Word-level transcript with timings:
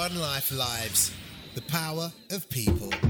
One 0.00 0.18
Life 0.18 0.50
Lives. 0.50 1.12
The 1.54 1.60
power 1.60 2.10
of 2.30 2.48
people. 2.48 3.09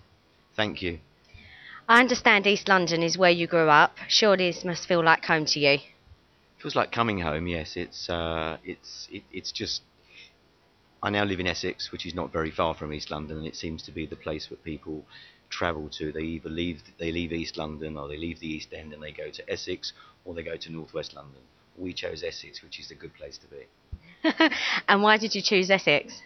Thank 0.55 0.81
you. 0.81 0.99
I 1.87 1.99
understand 1.99 2.47
East 2.47 2.67
London 2.67 3.03
is 3.03 3.17
where 3.17 3.31
you 3.31 3.47
grew 3.47 3.69
up. 3.69 3.97
Surely 4.07 4.51
this 4.51 4.63
must 4.63 4.87
feel 4.87 5.03
like 5.03 5.25
home 5.25 5.45
to 5.45 5.59
you. 5.59 5.79
Feels 6.61 6.75
like 6.75 6.91
coming 6.91 7.19
home. 7.19 7.47
Yes, 7.47 7.75
it's 7.75 8.09
uh, 8.09 8.57
it's 8.63 9.07
it, 9.11 9.23
it's 9.31 9.51
just. 9.51 9.81
I 11.03 11.09
now 11.09 11.23
live 11.23 11.39
in 11.39 11.47
Essex, 11.47 11.91
which 11.91 12.05
is 12.05 12.13
not 12.13 12.31
very 12.31 12.51
far 12.51 12.75
from 12.75 12.93
East 12.93 13.09
London, 13.09 13.37
and 13.37 13.47
it 13.47 13.55
seems 13.55 13.81
to 13.83 13.91
be 13.91 14.05
the 14.05 14.15
place 14.15 14.49
where 14.51 14.57
people 14.57 15.03
travel 15.49 15.89
to. 15.97 16.11
They 16.11 16.21
either 16.21 16.49
leave 16.49 16.81
they 16.99 17.11
leave 17.11 17.31
East 17.33 17.57
London 17.57 17.97
or 17.97 18.07
they 18.07 18.17
leave 18.17 18.39
the 18.39 18.47
East 18.47 18.73
End 18.73 18.93
and 18.93 19.01
they 19.01 19.11
go 19.11 19.29
to 19.29 19.51
Essex 19.51 19.93
or 20.25 20.33
they 20.33 20.43
go 20.43 20.55
to 20.55 20.71
Northwest 20.71 21.13
London. 21.13 21.41
We 21.77 21.93
chose 21.93 22.23
Essex, 22.23 22.63
which 22.63 22.79
is 22.79 22.91
a 22.91 22.95
good 22.95 23.13
place 23.13 23.37
to 23.39 23.47
be. 23.47 24.49
and 24.87 25.01
why 25.01 25.17
did 25.17 25.35
you 25.35 25.41
choose 25.41 25.69
Essex? 25.69 26.21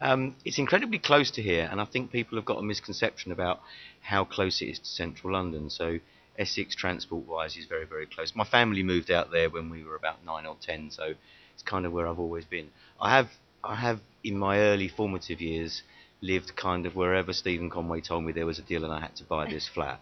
Um, 0.00 0.34
it's 0.44 0.58
incredibly 0.58 0.98
close 0.98 1.30
to 1.32 1.42
here, 1.42 1.68
and 1.70 1.80
I 1.80 1.84
think 1.84 2.10
people 2.10 2.38
have 2.38 2.44
got 2.44 2.58
a 2.58 2.62
misconception 2.62 3.32
about 3.32 3.60
how 4.00 4.24
close 4.24 4.62
it 4.62 4.66
is 4.66 4.78
to 4.78 4.86
central 4.86 5.32
London. 5.34 5.68
So 5.68 5.98
Essex, 6.38 6.74
transport-wise, 6.74 7.56
is 7.56 7.66
very, 7.66 7.84
very 7.84 8.06
close. 8.06 8.34
My 8.34 8.44
family 8.44 8.82
moved 8.82 9.10
out 9.10 9.30
there 9.30 9.50
when 9.50 9.68
we 9.68 9.84
were 9.84 9.96
about 9.96 10.24
nine 10.24 10.46
or 10.46 10.56
ten, 10.60 10.90
so 10.90 11.14
it's 11.52 11.62
kind 11.62 11.84
of 11.84 11.92
where 11.92 12.08
I've 12.08 12.18
always 12.18 12.46
been. 12.46 12.68
I 13.00 13.14
have, 13.14 13.28
I 13.62 13.74
have 13.76 14.00
in 14.24 14.38
my 14.38 14.58
early 14.58 14.88
formative 14.88 15.40
years 15.40 15.82
lived 16.22 16.56
kind 16.56 16.86
of 16.86 16.94
wherever 16.96 17.32
Stephen 17.32 17.70
Conway 17.70 18.00
told 18.00 18.24
me 18.24 18.32
there 18.32 18.46
was 18.46 18.58
a 18.58 18.62
deal 18.62 18.84
and 18.84 18.92
I 18.92 19.00
had 19.00 19.16
to 19.16 19.24
buy 19.24 19.48
this 19.48 19.68
flat. 19.68 20.00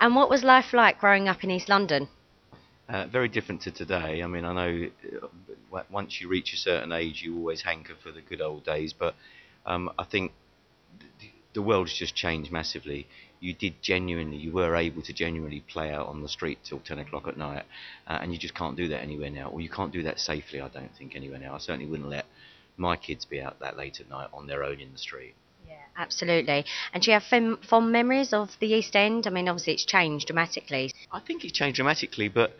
And 0.00 0.14
what 0.14 0.30
was 0.30 0.42
life 0.42 0.72
like 0.72 1.00
growing 1.00 1.28
up 1.28 1.44
in 1.44 1.50
East 1.50 1.68
London? 1.68 2.08
Uh, 2.86 3.06
very 3.06 3.28
different 3.28 3.62
to 3.62 3.70
today. 3.70 4.22
I 4.22 4.26
mean, 4.26 4.44
I 4.44 4.52
know 4.52 4.88
uh, 5.72 5.82
once 5.90 6.20
you 6.20 6.28
reach 6.28 6.52
a 6.52 6.56
certain 6.56 6.92
age, 6.92 7.22
you 7.22 7.36
always 7.38 7.62
hanker 7.62 7.94
for 8.02 8.12
the 8.12 8.20
good 8.20 8.42
old 8.42 8.64
days, 8.64 8.92
but 8.92 9.14
um, 9.64 9.90
I 9.98 10.04
think 10.04 10.32
the 11.54 11.62
world's 11.62 11.94
just 11.94 12.14
changed 12.14 12.52
massively. 12.52 13.06
You 13.40 13.54
did 13.54 13.80
genuinely, 13.80 14.36
you 14.36 14.52
were 14.52 14.76
able 14.76 15.00
to 15.02 15.14
genuinely 15.14 15.60
play 15.60 15.92
out 15.92 16.08
on 16.08 16.22
the 16.22 16.28
street 16.28 16.58
till 16.62 16.78
10 16.78 16.98
o'clock 16.98 17.26
at 17.26 17.38
night, 17.38 17.64
uh, 18.06 18.18
and 18.20 18.32
you 18.32 18.38
just 18.38 18.54
can't 18.54 18.76
do 18.76 18.88
that 18.88 19.00
anywhere 19.00 19.30
now, 19.30 19.48
or 19.48 19.62
you 19.62 19.70
can't 19.70 19.92
do 19.92 20.02
that 20.02 20.20
safely, 20.20 20.60
I 20.60 20.68
don't 20.68 20.94
think, 20.94 21.16
anywhere 21.16 21.38
now. 21.38 21.54
I 21.54 21.58
certainly 21.58 21.86
wouldn't 21.86 22.10
let 22.10 22.26
my 22.76 22.96
kids 22.96 23.24
be 23.24 23.40
out 23.40 23.60
that 23.60 23.78
late 23.78 24.00
at 24.00 24.10
night 24.10 24.28
on 24.32 24.46
their 24.46 24.62
own 24.62 24.80
in 24.80 24.92
the 24.92 24.98
street. 24.98 25.34
Yeah, 25.66 25.76
absolutely. 25.96 26.64
And 26.92 27.02
do 27.02 27.10
you 27.10 27.14
have 27.14 27.24
fem- 27.24 27.58
fond 27.58 27.92
memories 27.92 28.32
of 28.34 28.50
the 28.60 28.66
East 28.66 28.94
End? 28.94 29.26
I 29.26 29.30
mean, 29.30 29.48
obviously 29.48 29.74
it's 29.74 29.86
changed 29.86 30.26
dramatically. 30.26 30.92
I 31.10 31.20
think 31.20 31.44
it's 31.44 31.52
changed 31.52 31.76
dramatically, 31.76 32.28
but 32.28 32.52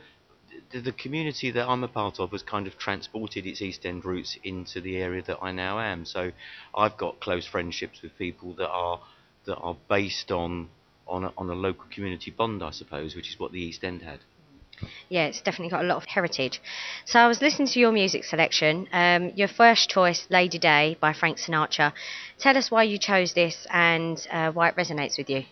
the, 0.73 0.81
the 0.81 0.93
community 0.93 1.51
that 1.51 1.67
I'm 1.67 1.85
a 1.85 1.89
part 1.89 2.19
of 2.19 2.31
has 2.33 2.43
kind 2.43 2.67
of 2.67 2.79
transported 2.79 3.47
its 3.47 3.63
East 3.63 3.85
End 3.87 4.05
roots 4.05 4.37
into 4.43 4.81
the 4.81 4.97
area 4.97 5.23
that 5.27 5.39
I 5.43 5.53
now 5.53 5.79
am. 5.81 6.05
So 6.05 6.33
I've 6.75 6.97
got 6.97 7.21
close 7.21 7.47
friendships 7.47 8.03
with 8.03 8.17
people 8.19 8.55
that 8.55 8.69
are 8.69 9.01
that 9.47 9.57
are 9.57 9.77
based 9.89 10.31
on 10.31 10.69
on 11.07 11.25
a, 11.25 11.33
on 11.37 11.51
a 11.51 11.55
local 11.55 11.85
community 11.93 12.31
bond, 12.31 12.63
I 12.63 12.71
suppose, 12.71 13.15
which 13.15 13.29
is 13.31 13.39
what 13.39 13.53
the 13.53 13.61
East 13.61 13.85
End 13.85 14.03
had. 14.03 14.21
Yeah, 15.09 15.27
it's 15.27 15.41
definitely 15.41 15.71
got 15.71 15.85
a 15.85 15.87
lot 15.87 15.99
of 15.99 16.05
heritage. 16.05 16.61
So 17.05 17.19
I 17.19 17.29
was 17.29 17.41
listening 17.41 17.69
to 17.69 17.81
your 17.81 17.93
music 17.93 18.25
selection. 18.25 18.89
Um, 18.93 19.33
your 19.37 19.49
first 19.49 19.89
choice, 19.89 20.27
Lady 20.31 20.59
Day 20.59 20.97
by 21.01 21.13
Frank 21.13 21.39
Sinatra. 21.39 21.93
Tell 22.39 22.57
us 22.57 22.71
why 22.71 22.83
you 22.83 22.99
chose 22.99 23.35
this 23.35 23.67
and 23.71 24.27
uh, 24.31 24.51
why 24.51 24.69
it 24.69 24.77
resonates 24.77 25.17
with 25.17 25.31
you. 25.31 25.45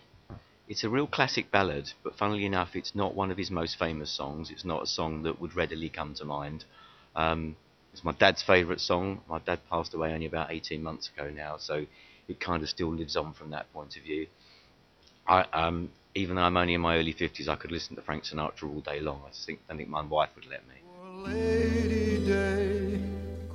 It's 0.73 0.83
a 0.83 0.89
real 0.89 1.05
classic 1.05 1.51
ballad, 1.51 1.93
but 2.01 2.15
funnily 2.15 2.47
enough, 2.47 2.75
it's 2.75 2.95
not 2.95 3.13
one 3.13 3.29
of 3.29 3.37
his 3.37 3.51
most 3.51 3.77
famous 3.77 4.09
songs. 4.09 4.49
It's 4.49 4.65
not 4.65 4.81
a 4.81 4.87
song 4.87 5.21
that 5.21 5.39
would 5.39 5.55
readily 5.55 5.87
come 5.87 6.15
to 6.15 6.25
mind. 6.25 6.65
Um, 7.15 7.55
it's 7.91 8.03
my 8.03 8.13
dad's 8.13 8.41
favourite 8.41 8.81
song. 8.81 9.21
My 9.29 9.37
dad 9.37 9.59
passed 9.69 9.93
away 9.93 10.11
only 10.13 10.25
about 10.25 10.51
18 10.51 10.81
months 10.81 11.11
ago 11.15 11.29
now, 11.29 11.57
so 11.57 11.85
it 12.27 12.39
kind 12.39 12.63
of 12.63 12.69
still 12.69 12.91
lives 12.91 13.15
on 13.15 13.33
from 13.33 13.51
that 13.51 13.71
point 13.71 13.97
of 13.97 14.01
view. 14.01 14.25
I, 15.27 15.45
um, 15.53 15.91
even 16.15 16.37
though 16.37 16.41
I'm 16.41 16.57
only 16.57 16.73
in 16.73 16.81
my 16.81 16.97
early 16.97 17.13
50s, 17.13 17.47
I 17.47 17.55
could 17.55 17.71
listen 17.71 17.95
to 17.95 18.01
Frank 18.01 18.23
Sinatra 18.23 18.63
all 18.63 18.81
day 18.81 18.99
long. 18.99 19.21
I 19.27 19.29
think, 19.45 19.59
I 19.69 19.75
think 19.77 19.89
my 19.89 20.01
wife 20.01 20.29
would 20.33 20.47
let 20.47 20.63
me. 20.67 20.73
Lady 21.23 22.25
Day 22.25 22.99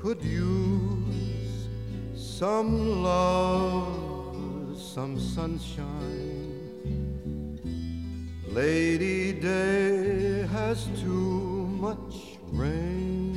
could 0.00 0.23
use 0.23 1.67
some 2.15 3.03
love, 3.03 4.81
some 4.81 5.19
sunshine. 5.19 6.38
Lady 8.53 9.35
Day 9.35 10.47
has 10.47 10.87
too 11.03 11.67
much 11.79 12.39
rain. 12.51 13.29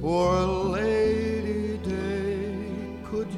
Poor 0.00 0.46
Lady 0.72 1.76
Day 1.86 2.62
could 3.04 3.28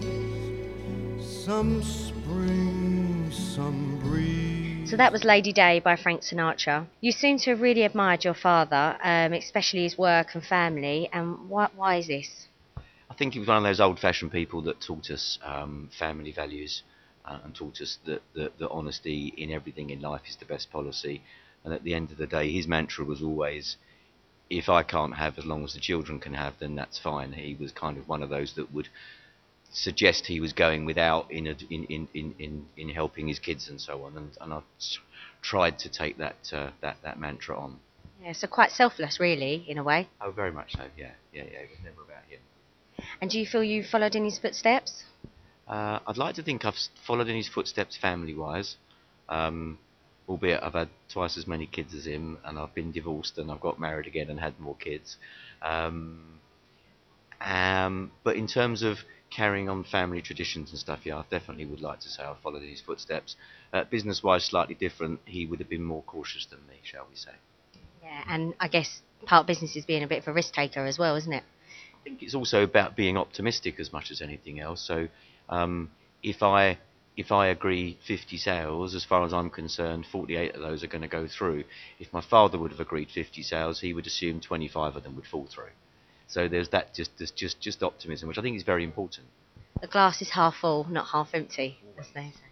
use 0.00 1.44
some 1.44 1.80
spring, 1.84 3.30
some 3.30 4.00
breeze. 4.02 4.90
So 4.90 4.96
that 4.96 5.12
was 5.12 5.22
Lady 5.22 5.52
Day 5.52 5.78
by 5.78 5.94
Frank 5.94 6.22
Sinatra. 6.22 6.84
You 7.00 7.12
seem 7.12 7.38
to 7.38 7.50
have 7.50 7.60
really 7.60 7.84
admired 7.84 8.24
your 8.24 8.34
father, 8.34 8.98
um, 9.04 9.32
especially 9.34 9.84
his 9.84 9.96
work 9.96 10.34
and 10.34 10.44
family. 10.44 11.08
And 11.12 11.48
why, 11.48 11.68
why 11.76 11.98
is 11.98 12.08
this? 12.08 12.48
I 13.08 13.14
think 13.14 13.34
he 13.34 13.38
was 13.38 13.46
one 13.46 13.58
of 13.58 13.62
those 13.62 13.78
old-fashioned 13.78 14.32
people 14.32 14.62
that 14.62 14.80
taught 14.80 15.10
us 15.10 15.38
um, 15.44 15.90
family 15.96 16.32
values 16.32 16.82
uh, 17.28 17.38
and 17.44 17.54
taught 17.54 17.80
us 17.80 17.98
that, 18.06 18.22
that, 18.34 18.58
that 18.58 18.70
honesty 18.70 19.32
in 19.36 19.52
everything 19.52 19.90
in 19.90 20.00
life 20.00 20.22
is 20.28 20.36
the 20.36 20.44
best 20.46 20.70
policy. 20.70 21.22
And 21.64 21.74
at 21.74 21.84
the 21.84 21.94
end 21.94 22.10
of 22.10 22.16
the 22.16 22.26
day, 22.26 22.50
his 22.50 22.66
mantra 22.66 23.04
was 23.04 23.22
always, 23.22 23.76
if 24.48 24.68
I 24.68 24.82
can't 24.82 25.16
have 25.16 25.38
as 25.38 25.44
long 25.44 25.64
as 25.64 25.74
the 25.74 25.80
children 25.80 26.18
can 26.20 26.34
have, 26.34 26.54
then 26.58 26.74
that's 26.74 26.98
fine. 26.98 27.32
He 27.32 27.54
was 27.54 27.72
kind 27.72 27.98
of 27.98 28.08
one 28.08 28.22
of 28.22 28.30
those 28.30 28.54
that 28.54 28.72
would 28.72 28.88
suggest 29.70 30.26
he 30.26 30.40
was 30.40 30.54
going 30.54 30.86
without 30.86 31.30
in 31.30 31.46
a, 31.46 31.54
in, 31.68 31.84
in, 31.84 32.08
in, 32.14 32.34
in, 32.38 32.66
in 32.76 32.88
helping 32.88 33.28
his 33.28 33.38
kids 33.38 33.68
and 33.68 33.80
so 33.80 34.04
on. 34.04 34.16
And, 34.16 34.30
and 34.40 34.54
I 34.54 34.60
tried 35.42 35.78
to 35.80 35.90
take 35.90 36.16
that, 36.18 36.50
uh, 36.52 36.70
that, 36.80 36.96
that 37.02 37.20
mantra 37.20 37.58
on. 37.58 37.78
Yeah, 38.22 38.32
so 38.32 38.46
quite 38.48 38.70
selfless, 38.70 39.20
really, 39.20 39.64
in 39.68 39.78
a 39.78 39.82
way. 39.84 40.08
Oh, 40.20 40.30
very 40.30 40.50
much 40.50 40.72
so. 40.72 40.84
Yeah, 40.96 41.12
yeah, 41.32 41.44
yeah. 41.44 41.58
It 41.58 41.70
was 41.70 41.78
never 41.84 42.02
about 42.02 42.24
him. 42.28 42.40
And 43.20 43.30
do 43.30 43.38
you 43.38 43.46
feel 43.46 43.62
you 43.62 43.84
followed 43.84 44.14
in 44.14 44.24
his 44.24 44.38
footsteps? 44.38 45.04
Uh, 45.68 45.98
I'd 46.06 46.16
like 46.16 46.34
to 46.36 46.42
think 46.42 46.64
I've 46.64 46.78
followed 47.06 47.28
in 47.28 47.36
his 47.36 47.48
footsteps 47.48 47.96
family-wise, 47.96 48.76
um, 49.28 49.78
albeit 50.28 50.62
I've 50.62 50.72
had 50.72 50.88
twice 51.12 51.36
as 51.36 51.46
many 51.46 51.66
kids 51.66 51.94
as 51.94 52.06
him, 52.06 52.38
and 52.44 52.58
I've 52.58 52.74
been 52.74 52.90
divorced, 52.92 53.38
and 53.38 53.50
I've 53.50 53.60
got 53.60 53.78
married 53.78 54.06
again 54.06 54.30
and 54.30 54.40
had 54.40 54.58
more 54.58 54.76
kids. 54.76 55.16
Um, 55.62 56.40
Um, 57.40 58.10
but 58.24 58.36
in 58.36 58.46
terms 58.48 58.82
of 58.82 58.98
carrying 59.30 59.68
on 59.68 59.84
family 59.84 60.22
traditions 60.22 60.70
and 60.70 60.78
stuff, 60.78 61.00
yeah, 61.04 61.18
I 61.18 61.24
definitely 61.30 61.66
would 61.66 61.80
like 61.80 62.00
to 62.00 62.08
say 62.08 62.22
I've 62.24 62.40
followed 62.40 62.62
in 62.62 62.68
his 62.68 62.80
footsteps. 62.80 63.36
Uh, 63.72 63.84
business-wise, 63.84 64.44
slightly 64.44 64.74
different. 64.74 65.20
He 65.24 65.46
would 65.46 65.60
have 65.60 65.68
been 65.68 65.84
more 65.84 66.02
cautious 66.02 66.46
than 66.46 66.60
me, 66.66 66.76
shall 66.82 67.06
we 67.08 67.16
say? 67.16 67.36
Yeah, 68.02 68.24
and 68.26 68.54
I 68.58 68.68
guess 68.68 69.02
part 69.26 69.42
of 69.42 69.46
business 69.46 69.76
is 69.76 69.84
being 69.84 70.02
a 70.02 70.08
bit 70.08 70.18
of 70.18 70.28
a 70.28 70.32
risk 70.32 70.54
taker 70.54 70.84
as 70.84 70.98
well, 70.98 71.14
isn't 71.16 71.32
it? 71.32 71.44
I 71.94 72.02
think 72.02 72.22
it's 72.22 72.34
also 72.34 72.62
about 72.64 72.96
being 72.96 73.16
optimistic 73.16 73.78
as 73.78 73.92
much 73.92 74.10
as 74.10 74.20
anything 74.20 74.58
else. 74.58 74.80
So 74.80 75.08
um, 75.48 75.90
if 76.22 76.42
I 76.42 76.78
if 77.16 77.32
I 77.32 77.48
agree 77.48 77.98
50 78.06 78.36
sales, 78.36 78.94
as 78.94 79.04
far 79.04 79.24
as 79.24 79.34
I'm 79.34 79.50
concerned, 79.50 80.06
48 80.06 80.54
of 80.54 80.60
those 80.60 80.84
are 80.84 80.86
going 80.86 81.02
to 81.02 81.08
go 81.08 81.26
through. 81.26 81.64
If 81.98 82.12
my 82.12 82.20
father 82.20 82.56
would 82.58 82.70
have 82.70 82.78
agreed 82.78 83.08
50 83.12 83.42
sales, 83.42 83.80
he 83.80 83.92
would 83.92 84.06
assume 84.06 84.40
25 84.40 84.94
of 84.94 85.02
them 85.02 85.16
would 85.16 85.26
fall 85.26 85.48
through. 85.52 85.72
So 86.28 86.46
there's 86.46 86.68
that 86.68 86.94
just 86.94 87.10
there's 87.18 87.32
just 87.32 87.60
just 87.60 87.82
optimism, 87.82 88.28
which 88.28 88.38
I 88.38 88.42
think 88.42 88.56
is 88.56 88.62
very 88.62 88.84
important. 88.84 89.26
The 89.80 89.88
glass 89.88 90.22
is 90.22 90.30
half 90.30 90.56
full, 90.60 90.86
not 90.88 91.08
half 91.08 91.30
empty, 91.34 91.78
as 91.98 92.06
they 92.14 92.32
say. 92.34 92.42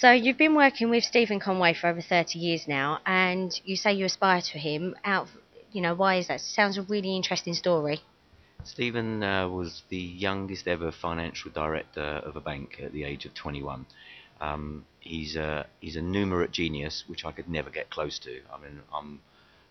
So 0.00 0.10
you've 0.10 0.38
been 0.38 0.56
working 0.56 0.90
with 0.90 1.04
Stephen 1.04 1.38
Conway 1.38 1.74
for 1.74 1.86
over 1.86 2.02
30 2.02 2.38
years 2.38 2.66
now, 2.66 2.98
and 3.06 3.52
you 3.64 3.76
say 3.76 3.92
you 3.92 4.04
aspire 4.04 4.40
to 4.52 4.58
him. 4.58 4.96
Out, 5.04 5.28
you 5.70 5.80
know, 5.80 5.94
why 5.94 6.16
is 6.16 6.28
that? 6.28 6.40
Sounds 6.40 6.76
a 6.76 6.82
really 6.82 7.14
interesting 7.14 7.54
story. 7.54 8.00
Stephen 8.64 9.22
uh, 9.22 9.48
was 9.48 9.82
the 9.88 9.96
youngest 9.96 10.68
ever 10.68 10.92
financial 10.92 11.50
director 11.50 12.22
of 12.24 12.36
a 12.36 12.40
bank 12.40 12.80
at 12.82 12.92
the 12.92 13.04
age 13.04 13.24
of 13.24 13.34
21. 13.34 13.86
Um, 14.40 14.84
he's 15.00 15.36
a 15.36 15.66
he's 15.80 15.96
a 15.96 16.00
numerate 16.00 16.50
genius, 16.50 17.04
which 17.06 17.24
I 17.24 17.32
could 17.32 17.48
never 17.48 17.70
get 17.70 17.90
close 17.90 18.18
to. 18.20 18.40
I 18.52 18.60
mean, 18.60 18.80
I'm 18.92 19.20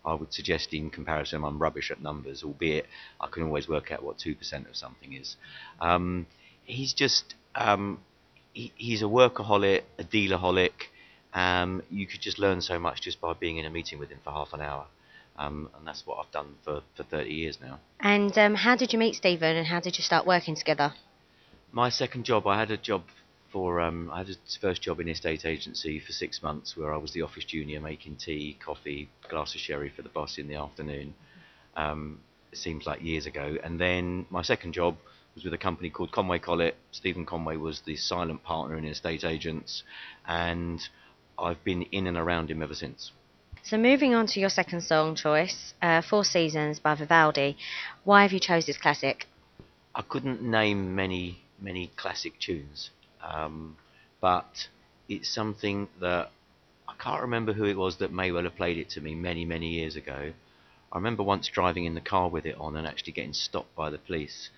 I 0.04 0.14
would 0.14 0.32
suggest 0.32 0.74
in 0.74 0.90
comparison 0.90 1.44
I'm 1.44 1.58
rubbish 1.58 1.90
at 1.90 2.02
numbers, 2.02 2.42
albeit 2.42 2.86
I 3.20 3.28
can 3.28 3.44
always 3.44 3.68
work 3.68 3.92
out 3.92 4.02
what 4.02 4.18
2% 4.18 4.68
of 4.68 4.76
something 4.76 5.12
is. 5.12 5.36
Um, 5.80 6.26
he's 6.64 6.92
just, 6.92 7.34
um, 7.54 8.00
he, 8.52 8.72
he's 8.76 9.02
a 9.02 9.06
workaholic, 9.06 9.82
a 9.98 10.04
dealerholic. 10.04 10.72
Um, 11.34 11.82
you 11.90 12.06
could 12.06 12.20
just 12.20 12.38
learn 12.38 12.60
so 12.60 12.78
much 12.78 13.00
just 13.00 13.20
by 13.20 13.32
being 13.32 13.58
in 13.58 13.64
a 13.64 13.70
meeting 13.70 13.98
with 13.98 14.10
him 14.10 14.18
for 14.24 14.32
half 14.32 14.52
an 14.52 14.60
hour. 14.60 14.86
Um, 15.42 15.68
and 15.76 15.86
that's 15.86 16.06
what 16.06 16.18
I've 16.18 16.30
done 16.30 16.54
for, 16.64 16.82
for 16.96 17.02
30 17.02 17.30
years 17.30 17.58
now. 17.60 17.80
And 18.00 18.36
um, 18.38 18.54
how 18.54 18.76
did 18.76 18.92
you 18.92 18.98
meet 18.98 19.16
Stephen 19.16 19.56
and 19.56 19.66
how 19.66 19.80
did 19.80 19.98
you 19.98 20.04
start 20.04 20.24
working 20.24 20.54
together? 20.54 20.94
My 21.72 21.88
second 21.88 22.24
job, 22.24 22.46
I 22.46 22.58
had 22.58 22.70
a 22.70 22.76
job 22.76 23.02
for 23.50 23.80
um, 23.80 24.10
I 24.12 24.18
had 24.18 24.28
a 24.28 24.34
first 24.60 24.82
job 24.82 25.00
in 25.00 25.08
estate 25.08 25.44
agency 25.44 26.00
for 26.00 26.12
six 26.12 26.42
months 26.42 26.76
where 26.76 26.94
I 26.94 26.96
was 26.96 27.12
the 27.12 27.22
office 27.22 27.44
junior 27.44 27.80
making 27.80 28.16
tea, 28.16 28.56
coffee, 28.64 29.08
glass 29.28 29.54
of 29.54 29.60
sherry 29.60 29.90
for 29.94 30.02
the 30.02 30.08
boss 30.08 30.38
in 30.38 30.48
the 30.48 30.54
afternoon. 30.54 31.14
Um, 31.76 32.20
it 32.52 32.58
seems 32.58 32.86
like 32.86 33.02
years 33.02 33.26
ago. 33.26 33.56
And 33.64 33.80
then 33.80 34.26
my 34.30 34.42
second 34.42 34.74
job 34.74 34.96
was 35.34 35.44
with 35.44 35.54
a 35.54 35.58
company 35.58 35.90
called 35.90 36.12
Conway 36.12 36.38
Collett. 36.38 36.76
Stephen 36.92 37.26
Conway 37.26 37.56
was 37.56 37.80
the 37.80 37.96
silent 37.96 38.44
partner 38.44 38.76
in 38.76 38.84
estate 38.84 39.24
agents, 39.24 39.82
and 40.26 40.80
I've 41.38 41.64
been 41.64 41.82
in 41.82 42.06
and 42.06 42.16
around 42.16 42.50
him 42.50 42.62
ever 42.62 42.74
since. 42.74 43.10
So 43.64 43.78
moving 43.78 44.12
on 44.12 44.26
to 44.28 44.40
your 44.40 44.48
second 44.48 44.82
song 44.82 45.14
choice, 45.14 45.72
uh, 45.80 46.02
Four 46.02 46.24
Seasons 46.24 46.80
by 46.80 46.96
Vivaldi. 46.96 47.56
Why 48.02 48.22
have 48.22 48.32
you 48.32 48.40
chose 48.40 48.66
this 48.66 48.76
classic? 48.76 49.26
I 49.94 50.02
couldn't 50.02 50.42
name 50.42 50.96
many 50.96 51.38
many 51.60 51.92
classic 51.96 52.38
tunes. 52.40 52.90
Um, 53.22 53.76
but 54.20 54.66
it's 55.08 55.32
something 55.32 55.88
that 56.00 56.32
I 56.88 56.94
can't 56.98 57.22
remember 57.22 57.52
who 57.52 57.64
it 57.64 57.76
was 57.76 57.98
that 57.98 58.12
may 58.12 58.32
well 58.32 58.42
have 58.42 58.56
played 58.56 58.78
it 58.78 58.90
to 58.90 59.00
me 59.00 59.14
many, 59.14 59.44
many 59.44 59.68
years 59.68 59.94
ago. 59.94 60.32
I 60.90 60.96
remember 60.96 61.22
once 61.22 61.48
driving 61.48 61.84
in 61.84 61.94
the 61.94 62.00
car 62.00 62.28
with 62.28 62.44
it 62.44 62.56
on 62.58 62.76
and 62.76 62.86
actually 62.86 63.12
getting 63.12 63.32
stopped 63.32 63.74
by 63.76 63.90
the 63.90 63.98
police. 63.98 64.50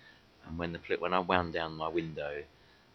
And 0.47 0.59
when 0.59 0.73
the 0.73 0.81
when 0.99 1.13
I 1.13 1.19
wound 1.19 1.53
down 1.53 1.77
my 1.77 1.89
window 1.89 2.43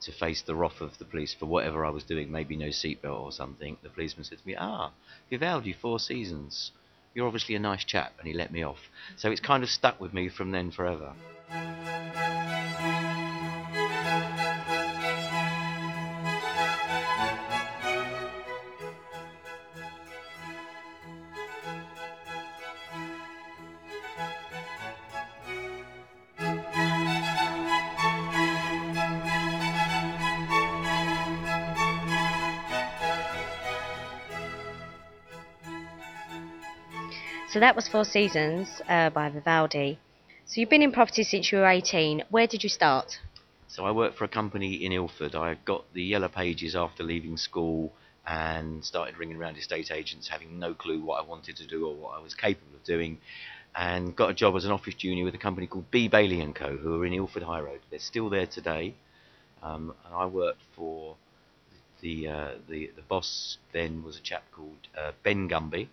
to 0.02 0.12
face 0.12 0.42
the 0.42 0.56
wrath 0.56 0.82
of 0.82 0.98
the 0.98 1.06
police 1.06 1.34
for 1.34 1.46
whatever 1.46 1.86
I 1.86 1.90
was 1.90 2.04
doing, 2.04 2.32
maybe 2.32 2.56
no 2.56 2.68
seatbelt 2.68 3.20
or 3.20 3.32
something, 3.32 3.78
the 3.82 3.90
policeman 3.90 4.24
said 4.24 4.40
to 4.40 4.48
me, 4.48 4.56
"Ah, 4.56 4.92
Vivaldi, 5.30 5.74
Four 5.74 6.00
Seasons. 6.00 6.72
You're 7.14 7.28
obviously 7.28 7.56
a 7.56 7.60
nice 7.60 7.84
chap," 7.84 8.14
and 8.20 8.28
he 8.28 8.34
let 8.34 8.52
me 8.52 8.64
off. 8.64 8.90
So 9.18 9.32
it's 9.32 9.42
kind 9.42 9.64
of 9.64 9.70
stuck 9.70 10.00
with 10.00 10.14
me 10.14 10.30
from 10.30 10.52
then 10.52 10.72
forever. 10.72 11.14
So 37.60 37.62
that 37.62 37.76
was 37.76 37.90
Four 37.90 38.06
Seasons 38.06 38.82
uh, 38.88 39.10
by 39.10 39.28
Vivaldi. 39.28 40.00
So 40.46 40.62
you've 40.62 40.70
been 40.70 40.82
in 40.82 40.94
property 40.94 41.24
since 41.24 41.52
you 41.52 41.58
were 41.58 41.68
18. 41.68 42.24
Where 42.30 42.48
did 42.48 42.64
you 42.64 42.70
start? 42.70 43.18
So 43.68 43.84
I 43.84 43.92
worked 43.92 44.18
for 44.18 44.24
a 44.24 44.30
company 44.30 44.76
in 44.86 44.94
Ilford. 44.94 45.36
I 45.36 45.58
got 45.66 45.84
the 45.92 46.02
yellow 46.02 46.30
pages 46.30 46.74
after 46.74 47.04
leaving 47.04 47.36
school 47.36 47.92
and 48.26 48.86
started 48.86 49.18
ringing 49.18 49.36
around 49.36 49.58
estate 49.58 49.92
agents, 49.92 50.30
having 50.30 50.58
no 50.58 50.74
clue 50.74 51.04
what 51.04 51.22
I 51.22 51.28
wanted 51.28 51.58
to 51.58 51.68
do 51.68 51.86
or 51.86 51.96
what 51.96 52.18
I 52.18 52.22
was 52.22 52.34
capable 52.34 52.78
of 52.78 52.86
doing, 52.86 53.18
and 53.76 54.16
got 54.16 54.30
a 54.30 54.34
job 54.34 54.56
as 54.56 54.64
an 54.64 54.72
office 54.72 54.96
junior 54.96 55.26
with 55.26 55.36
a 55.36 55.38
company 55.38 55.68
called 55.68 55.92
B 55.92 56.08
Bailey 56.08 56.40
and 56.40 56.56
Co, 56.56 56.78
who 56.78 57.02
are 57.02 57.06
in 57.06 57.12
Ilford 57.12 57.44
High 57.44 57.60
Road. 57.60 57.82
They're 57.90 58.00
still 58.00 58.30
there 58.30 58.48
today, 58.48 58.96
um, 59.62 59.94
and 60.06 60.16
I 60.16 60.28
worked 60.28 60.62
for 60.78 61.18
the 62.00 62.30
uh, 62.30 62.52
the 62.70 62.90
the 62.96 63.02
boss 63.02 63.58
then 63.74 64.02
was 64.02 64.18
a 64.18 64.22
chap 64.22 64.44
called 64.54 64.88
uh, 64.98 65.12
Ben 65.26 65.50
Gumby, 65.50 65.90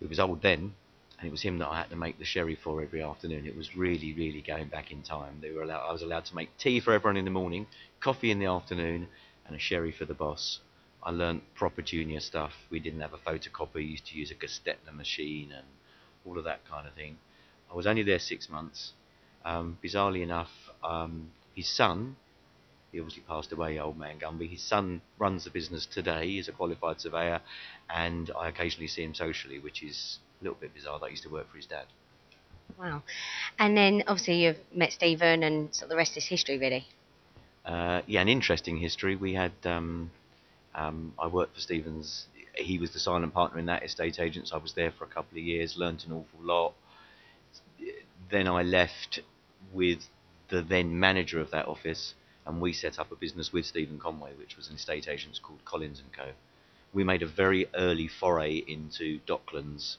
who 0.00 0.08
was 0.08 0.20
old 0.20 0.42
then, 0.42 0.74
and 1.18 1.26
it 1.26 1.30
was 1.30 1.42
him 1.42 1.58
that 1.58 1.68
I 1.68 1.78
had 1.78 1.90
to 1.90 1.96
make 1.96 2.18
the 2.18 2.24
sherry 2.24 2.54
for 2.54 2.82
every 2.82 3.02
afternoon. 3.02 3.46
It 3.46 3.56
was 3.56 3.76
really, 3.76 4.12
really 4.12 4.40
going 4.40 4.68
back 4.68 4.92
in 4.92 5.02
time. 5.02 5.38
They 5.40 5.50
were 5.50 5.62
allowed, 5.62 5.88
I 5.88 5.92
was 5.92 6.02
allowed 6.02 6.26
to 6.26 6.36
make 6.36 6.56
tea 6.58 6.80
for 6.80 6.92
everyone 6.92 7.16
in 7.16 7.24
the 7.24 7.30
morning, 7.30 7.66
coffee 8.00 8.30
in 8.30 8.38
the 8.38 8.46
afternoon, 8.46 9.08
and 9.46 9.56
a 9.56 9.58
sherry 9.58 9.90
for 9.92 10.04
the 10.04 10.14
boss. 10.14 10.60
I 11.02 11.10
learnt 11.10 11.42
proper 11.54 11.82
junior 11.82 12.20
stuff. 12.20 12.52
We 12.70 12.80
didn't 12.80 13.00
have 13.00 13.14
a 13.14 13.18
photocopy. 13.18 13.74
We 13.74 13.84
used 13.84 14.06
to 14.08 14.16
use 14.16 14.30
a 14.30 14.34
Gestetner 14.34 14.94
machine 14.94 15.52
and 15.52 15.66
all 16.26 16.38
of 16.38 16.44
that 16.44 16.68
kind 16.68 16.86
of 16.86 16.94
thing. 16.94 17.18
I 17.70 17.74
was 17.74 17.86
only 17.86 18.02
there 18.02 18.18
six 18.18 18.48
months. 18.48 18.92
Um, 19.44 19.78
bizarrely 19.82 20.22
enough, 20.22 20.50
um, 20.82 21.30
his 21.54 21.68
son, 21.68 22.16
he 22.92 23.00
obviously 23.00 23.22
passed 23.28 23.52
away, 23.52 23.78
old 23.78 23.98
man 23.98 24.18
Gumby. 24.18 24.48
His 24.48 24.62
son 24.62 25.02
runs 25.18 25.44
the 25.44 25.50
business 25.50 25.86
today. 25.86 26.26
He's 26.26 26.48
a 26.48 26.52
qualified 26.52 27.00
surveyor, 27.00 27.40
and 27.90 28.30
I 28.38 28.48
occasionally 28.48 28.88
see 28.88 29.04
him 29.04 29.14
socially, 29.14 29.58
which 29.58 29.82
is 29.82 30.18
a 30.40 30.44
little 30.44 30.58
bit 30.58 30.74
bizarre. 30.74 31.00
I 31.02 31.08
used 31.08 31.24
to 31.24 31.28
work 31.28 31.50
for 31.50 31.56
his 31.56 31.66
dad. 31.66 31.86
Wow. 32.78 33.02
And 33.58 33.76
then 33.76 34.04
obviously 34.06 34.44
you've 34.44 34.58
met 34.74 34.92
Stephen, 34.92 35.42
and 35.42 35.74
sort 35.74 35.84
of 35.84 35.90
the 35.90 35.96
rest 35.96 36.16
is 36.16 36.26
history, 36.26 36.58
really. 36.58 36.86
Uh, 37.64 38.02
yeah, 38.06 38.20
an 38.20 38.28
interesting 38.28 38.78
history. 38.78 39.16
We 39.16 39.34
had, 39.34 39.52
um, 39.64 40.10
um, 40.74 41.12
I 41.18 41.26
worked 41.26 41.54
for 41.54 41.60
Stephen's. 41.60 42.26
He 42.54 42.78
was 42.78 42.92
the 42.92 42.98
silent 42.98 43.34
partner 43.34 43.58
in 43.58 43.66
that 43.66 43.84
estate 43.84 44.18
agents. 44.18 44.52
I 44.52 44.56
was 44.56 44.72
there 44.72 44.90
for 44.90 45.04
a 45.04 45.08
couple 45.08 45.38
of 45.38 45.44
years, 45.44 45.76
learnt 45.76 46.06
an 46.06 46.12
awful 46.12 46.40
lot. 46.40 46.72
Then 48.30 48.48
I 48.48 48.62
left 48.62 49.20
with 49.72 50.00
the 50.48 50.62
then 50.62 50.98
manager 50.98 51.40
of 51.40 51.50
that 51.50 51.66
office, 51.66 52.14
and 52.48 52.62
we 52.62 52.72
set 52.72 52.98
up 52.98 53.12
a 53.12 53.14
business 53.14 53.52
with 53.52 53.66
Stephen 53.66 53.98
Conway, 53.98 54.32
which 54.38 54.56
was 54.56 54.68
an 54.68 54.76
estate 54.76 55.06
agent 55.06 55.38
called 55.42 55.62
Collins 55.66 56.00
and 56.00 56.10
Co. 56.14 56.32
We 56.94 57.04
made 57.04 57.22
a 57.22 57.26
very 57.26 57.68
early 57.74 58.08
foray 58.08 58.56
into 58.66 59.20
Docklands 59.28 59.98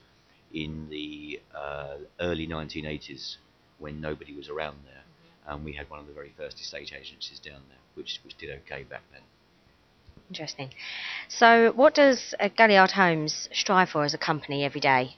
in 0.51 0.89
the 0.89 1.39
uh, 1.55 1.97
early 2.19 2.47
1980s 2.47 3.35
when 3.77 4.01
nobody 4.01 4.35
was 4.35 4.49
around 4.49 4.77
there, 4.83 5.03
and 5.47 5.63
we 5.63 5.73
had 5.73 5.87
one 5.91 5.99
of 5.99 6.07
the 6.07 6.13
very 6.13 6.33
first 6.35 6.59
estate 6.59 6.91
agencies 6.91 7.39
down 7.39 7.61
there, 7.69 7.77
which 7.93 8.19
which 8.25 8.35
did 8.37 8.49
okay 8.49 8.81
back 8.81 9.03
then. 9.11 9.21
Interesting. 10.27 10.71
So, 11.27 11.71
what 11.75 11.93
does 11.93 12.33
uh, 12.39 12.49
Galliard 12.57 12.91
Homes 12.91 13.47
strive 13.53 13.89
for 13.89 14.03
as 14.03 14.15
a 14.15 14.17
company 14.17 14.65
every 14.65 14.81
day? 14.81 15.17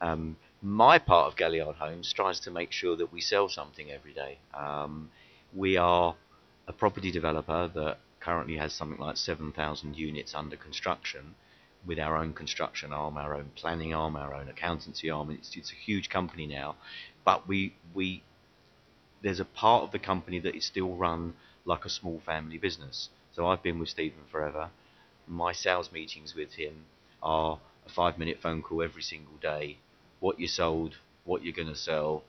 Um, 0.00 0.36
my 0.60 0.98
part 0.98 1.30
of 1.30 1.36
Galliard 1.36 1.76
Homes 1.76 2.12
tries 2.12 2.40
to 2.40 2.50
make 2.50 2.72
sure 2.72 2.96
that 2.96 3.12
we 3.12 3.20
sell 3.20 3.48
something 3.48 3.92
every 3.92 4.12
day. 4.12 4.38
Um, 4.52 5.10
we 5.54 5.76
are 5.76 6.16
a 6.66 6.72
property 6.72 7.10
developer 7.10 7.70
that 7.74 7.98
currently 8.20 8.56
has 8.56 8.72
something 8.72 8.98
like 8.98 9.16
7,000 9.16 9.96
units 9.96 10.34
under 10.34 10.56
construction 10.56 11.34
with 11.86 11.98
our 11.98 12.16
own 12.16 12.32
construction 12.32 12.92
arm, 12.92 13.16
our 13.18 13.34
own 13.34 13.50
planning 13.54 13.92
arm, 13.94 14.16
our 14.16 14.34
own 14.34 14.48
accountancy 14.48 15.10
arm. 15.10 15.30
It's, 15.30 15.54
it's 15.56 15.70
a 15.72 15.74
huge 15.74 16.08
company 16.08 16.46
now, 16.46 16.76
but 17.24 17.46
we 17.46 17.74
we 17.92 18.22
there's 19.22 19.40
a 19.40 19.44
part 19.44 19.84
of 19.84 19.92
the 19.92 19.98
company 19.98 20.38
that 20.38 20.54
is 20.54 20.64
still 20.64 20.94
run 20.94 21.34
like 21.64 21.84
a 21.84 21.90
small 21.90 22.20
family 22.24 22.58
business. 22.58 23.08
So 23.32 23.46
I've 23.46 23.62
been 23.62 23.78
with 23.78 23.88
Stephen 23.88 24.24
forever. 24.30 24.70
My 25.26 25.52
sales 25.52 25.90
meetings 25.92 26.34
with 26.34 26.54
him 26.54 26.84
are 27.22 27.58
a 27.86 27.90
five 27.90 28.18
minute 28.18 28.38
phone 28.42 28.62
call 28.62 28.82
every 28.82 29.02
single 29.02 29.36
day. 29.40 29.78
What 30.20 30.38
you 30.38 30.46
sold, 30.46 30.96
what 31.24 31.42
you're 31.42 31.54
going 31.54 31.68
to 31.68 31.76
sell, 31.76 32.22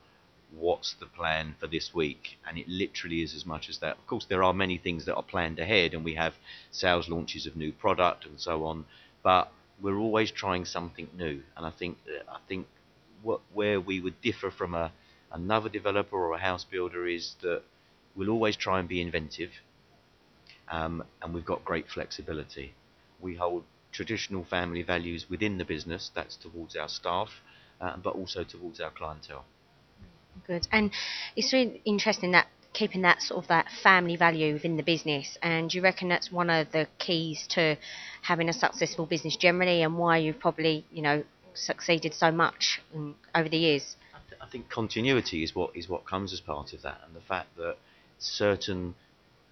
what's 0.52 0.94
the 0.94 1.06
plan 1.06 1.54
for 1.58 1.66
this 1.66 1.94
week? 1.94 2.38
And 2.46 2.58
it 2.58 2.68
literally 2.68 3.22
is 3.22 3.34
as 3.34 3.46
much 3.46 3.68
as 3.68 3.78
that. 3.78 3.96
Of 3.98 4.06
course, 4.06 4.26
there 4.26 4.42
are 4.42 4.52
many 4.52 4.78
things 4.78 5.04
that 5.04 5.16
are 5.16 5.22
planned 5.22 5.58
ahead, 5.58 5.94
and 5.94 6.04
we 6.04 6.14
have 6.14 6.34
sales 6.70 7.08
launches 7.08 7.46
of 7.46 7.56
new 7.56 7.72
product 7.72 8.26
and 8.26 8.40
so 8.40 8.64
on. 8.64 8.84
But 9.22 9.52
we're 9.80 9.98
always 9.98 10.30
trying 10.30 10.64
something 10.64 11.08
new, 11.16 11.42
and 11.56 11.66
I 11.66 11.70
think 11.70 11.98
I 12.28 12.38
think 12.48 12.66
what 13.22 13.40
where 13.52 13.80
we 13.80 14.00
would 14.00 14.20
differ 14.22 14.50
from 14.50 14.74
a 14.74 14.92
another 15.32 15.68
developer 15.68 16.16
or 16.16 16.32
a 16.32 16.38
house 16.38 16.64
builder 16.64 17.06
is 17.06 17.34
that 17.42 17.62
we'll 18.14 18.30
always 18.30 18.56
try 18.56 18.78
and 18.78 18.88
be 18.88 19.00
inventive, 19.00 19.50
um, 20.68 21.04
and 21.20 21.34
we've 21.34 21.44
got 21.44 21.64
great 21.64 21.88
flexibility. 21.88 22.74
We 23.20 23.34
hold 23.34 23.64
traditional 23.92 24.44
family 24.44 24.82
values 24.82 25.28
within 25.28 25.58
the 25.58 25.64
business. 25.64 26.10
That's 26.14 26.36
towards 26.36 26.76
our 26.76 26.88
staff, 26.88 27.30
uh, 27.80 27.96
but 27.96 28.14
also 28.14 28.44
towards 28.44 28.80
our 28.80 28.90
clientele. 28.90 29.44
Good. 30.46 30.66
And 30.72 30.90
it's 31.34 31.52
really 31.52 31.80
interesting 31.84 32.32
that 32.32 32.48
keeping 32.76 33.02
that 33.02 33.22
sort 33.22 33.42
of 33.42 33.48
that 33.48 33.66
family 33.82 34.16
value 34.16 34.52
within 34.52 34.76
the 34.76 34.82
business. 34.82 35.38
And 35.42 35.70
do 35.70 35.78
you 35.78 35.82
reckon 35.82 36.08
that's 36.08 36.30
one 36.30 36.50
of 36.50 36.70
the 36.72 36.86
keys 36.98 37.46
to 37.50 37.76
having 38.22 38.48
a 38.48 38.52
successful 38.52 39.06
business 39.06 39.36
generally, 39.36 39.82
and 39.82 39.96
why 39.96 40.18
you've 40.18 40.38
probably 40.38 40.84
you 40.90 41.02
know 41.02 41.24
succeeded 41.54 42.12
so 42.12 42.30
much 42.30 42.80
in, 42.94 43.14
over 43.34 43.48
the 43.48 43.56
years? 43.56 43.96
I, 44.14 44.18
th- 44.28 44.40
I 44.42 44.46
think 44.50 44.68
continuity 44.68 45.42
is 45.42 45.54
what 45.54 45.74
is 45.74 45.88
what 45.88 46.04
comes 46.04 46.32
as 46.32 46.40
part 46.40 46.74
of 46.74 46.82
that, 46.82 47.00
and 47.06 47.16
the 47.16 47.26
fact 47.26 47.56
that 47.56 47.76
certain 48.18 48.94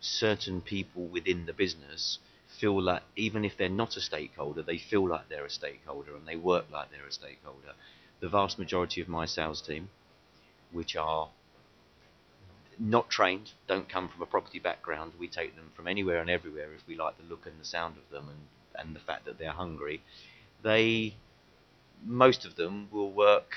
certain 0.00 0.60
people 0.60 1.06
within 1.06 1.46
the 1.46 1.52
business 1.54 2.18
feel 2.60 2.80
like 2.80 3.02
even 3.16 3.44
if 3.44 3.56
they're 3.56 3.68
not 3.68 3.96
a 3.96 4.00
stakeholder, 4.00 4.62
they 4.62 4.78
feel 4.78 5.08
like 5.08 5.28
they're 5.28 5.46
a 5.46 5.50
stakeholder 5.50 6.14
and 6.14 6.28
they 6.28 6.36
work 6.36 6.66
like 6.70 6.90
they're 6.90 7.06
a 7.06 7.12
stakeholder. 7.12 7.72
The 8.20 8.28
vast 8.28 8.58
majority 8.58 9.00
of 9.00 9.08
my 9.08 9.26
sales 9.26 9.60
team 9.60 9.88
which 10.74 10.96
are 10.96 11.28
not 12.78 13.08
trained, 13.08 13.52
don't 13.68 13.88
come 13.88 14.08
from 14.08 14.22
a 14.22 14.26
property 14.26 14.58
background. 14.58 15.12
We 15.18 15.28
take 15.28 15.54
them 15.54 15.70
from 15.74 15.86
anywhere 15.86 16.20
and 16.20 16.28
everywhere 16.28 16.72
if 16.74 16.86
we 16.86 16.96
like 16.96 17.16
the 17.16 17.24
look 17.24 17.46
and 17.46 17.60
the 17.60 17.64
sound 17.64 17.96
of 17.96 18.10
them 18.10 18.28
and, 18.28 18.86
and 18.86 18.96
the 18.96 19.00
fact 19.00 19.24
that 19.26 19.38
they're 19.38 19.52
hungry. 19.52 20.02
They, 20.62 21.14
most 22.04 22.44
of 22.44 22.56
them, 22.56 22.88
will 22.90 23.12
work 23.12 23.54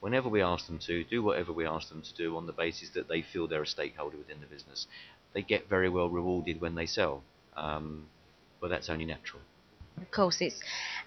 whenever 0.00 0.28
we 0.28 0.42
ask 0.42 0.66
them 0.66 0.78
to, 0.78 1.04
do 1.04 1.22
whatever 1.22 1.52
we 1.52 1.66
ask 1.66 1.88
them 1.88 2.02
to 2.02 2.14
do 2.14 2.36
on 2.36 2.46
the 2.46 2.52
basis 2.52 2.90
that 2.90 3.08
they 3.08 3.22
feel 3.22 3.48
they're 3.48 3.62
a 3.62 3.66
stakeholder 3.66 4.16
within 4.16 4.40
the 4.40 4.46
business. 4.46 4.86
They 5.32 5.42
get 5.42 5.68
very 5.68 5.88
well 5.88 6.08
rewarded 6.08 6.60
when 6.60 6.74
they 6.74 6.86
sell, 6.86 7.22
um, 7.56 8.06
but 8.60 8.70
that's 8.70 8.88
only 8.88 9.04
natural. 9.04 9.42
Of 10.00 10.10
course, 10.10 10.40
it's 10.40 10.60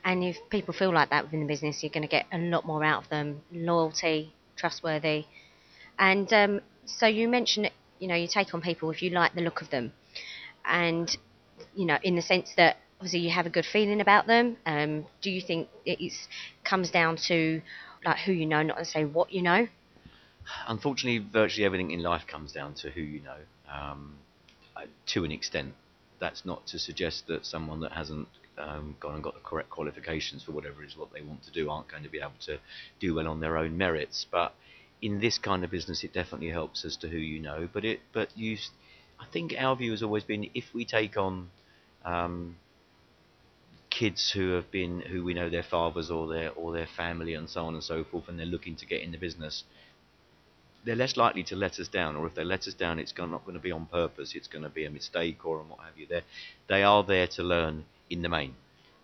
and 0.04 0.24
if 0.24 0.38
people 0.50 0.74
feel 0.74 0.92
like 0.92 1.12
that 1.12 1.26
within 1.26 1.42
the 1.42 1.46
business, 1.46 1.84
you're 1.84 1.92
going 1.92 2.04
to 2.04 2.10
get 2.10 2.26
a 2.32 2.38
lot 2.38 2.66
more 2.66 2.84
out 2.84 3.04
of 3.04 3.10
them. 3.10 3.42
Loyalty, 3.52 4.34
trustworthy. 4.60 5.26
And 5.98 6.32
um, 6.34 6.62
so 6.86 7.08
you 7.08 7.28
mentioned, 7.28 7.72
you 8.00 8.08
know, 8.08 8.16
you 8.16 8.28
take 8.28 8.54
on 8.54 8.62
people 8.62 8.90
if 8.92 9.02
you 9.02 9.10
like 9.10 9.34
the 9.34 9.42
look 9.42 9.62
of 9.62 9.70
them, 9.70 9.94
and 10.66 11.16
you 11.76 11.86
know, 11.86 11.98
in 12.04 12.16
the 12.16 12.22
sense 12.22 12.52
that 12.58 12.78
obviously 13.00 13.20
you 13.20 13.32
have 13.32 13.46
a 13.46 13.50
good 13.50 13.66
feeling 13.66 14.02
about 14.02 14.28
them. 14.28 14.58
Um, 14.66 15.06
do 15.22 15.32
you 15.32 15.42
think 15.42 15.70
it 15.86 16.14
comes 16.64 16.92
down 16.92 17.18
to 17.28 17.62
like 18.06 18.18
who 18.20 18.32
you 18.32 18.46
know, 18.46 18.62
not 18.62 18.78
necessarily 18.78 19.12
what 19.12 19.32
you 19.32 19.42
know? 19.42 19.68
Unfortunately, 20.68 21.20
virtually 21.32 21.66
everything 21.66 21.92
in 21.92 22.02
life 22.02 22.24
comes 22.28 22.52
down 22.52 22.74
to 22.76 22.90
who 22.90 23.02
you 23.02 23.22
know, 23.22 23.38
um, 23.74 24.16
to 25.08 25.24
an 25.24 25.32
extent. 25.32 25.74
That's 26.20 26.46
not 26.46 26.68
to 26.68 26.80
suggest 26.80 27.28
that 27.28 27.46
someone 27.46 27.80
that 27.82 27.94
hasn't 27.94 28.28
um, 28.60 28.96
gone 29.00 29.16
and 29.16 29.24
got 29.24 29.34
the 29.34 29.40
correct 29.40 29.70
qualifications 29.70 30.44
for 30.44 30.52
whatever 30.52 30.84
is 30.84 30.98
what 30.98 31.12
they 31.14 31.22
want 31.22 31.44
to 31.44 31.52
do 31.52 31.70
aren't 31.70 31.88
going 31.88 32.04
to 32.04 32.10
be 32.10 32.20
able 32.20 32.34
to 32.46 32.60
do 33.00 33.16
well 33.16 33.28
on 33.28 33.40
their 33.40 33.58
own 33.58 33.78
merits. 33.78 34.26
But 34.30 34.54
in 35.02 35.20
this 35.20 35.38
kind 35.38 35.64
of 35.64 35.72
business, 35.72 36.04
it 36.04 36.14
definitely 36.14 36.50
helps 36.50 36.84
as 36.86 36.98
to 36.98 37.08
who 37.08 37.18
you 37.18 37.40
know. 37.40 37.70
But 37.72 37.86
it, 37.86 38.02
but 38.14 38.30
you, 38.38 38.58
I 39.20 39.26
think 39.32 39.54
our 39.58 39.76
view 39.76 39.92
has 39.92 40.04
always 40.04 40.24
been 40.24 40.50
if 40.54 40.66
we 40.74 40.86
take 40.86 41.18
on 41.18 41.50
um, 42.04 42.58
kids 43.90 44.32
who 44.32 44.52
have 44.52 44.70
been 44.72 45.02
who 45.02 45.24
we 45.24 45.34
know 45.34 45.50
their 45.50 45.64
fathers 45.64 46.12
or 46.12 46.28
their 46.28 46.52
or 46.52 46.74
their 46.74 46.88
family 46.98 47.34
and 47.34 47.50
so 47.50 47.66
on 47.66 47.74
and 47.74 47.84
so 47.84 48.04
forth, 48.04 48.28
and 48.28 48.38
they're 48.38 48.46
looking 48.46 48.76
to 48.78 48.86
get 48.86 49.02
in 49.02 49.12
the 49.12 49.18
business. 49.18 49.64
They're 50.86 50.96
less 50.96 51.18
likely 51.18 51.44
to 51.44 51.58
let 51.58 51.78
us 51.80 51.90
down, 51.90 52.16
or 52.16 52.26
if 52.26 52.36
they 52.36 52.44
let 52.44 52.66
us 52.66 52.74
down, 52.74 53.00
it's 53.00 53.14
not 53.18 53.44
going 53.44 53.56
to 53.56 53.60
be 53.60 53.72
on 53.72 53.86
purpose. 53.88 54.34
It's 54.34 54.48
going 54.48 54.64
to 54.64 54.70
be 54.70 54.86
a 54.86 54.90
mistake 54.90 55.46
or 55.46 55.58
what 55.64 55.80
have 55.80 55.98
you. 55.98 56.08
They 56.08 56.22
they 56.68 56.84
are 56.84 57.04
there 57.04 57.28
to 57.28 57.44
learn 57.44 57.86
in 58.10 58.22
the 58.22 58.30
main. 58.30 58.56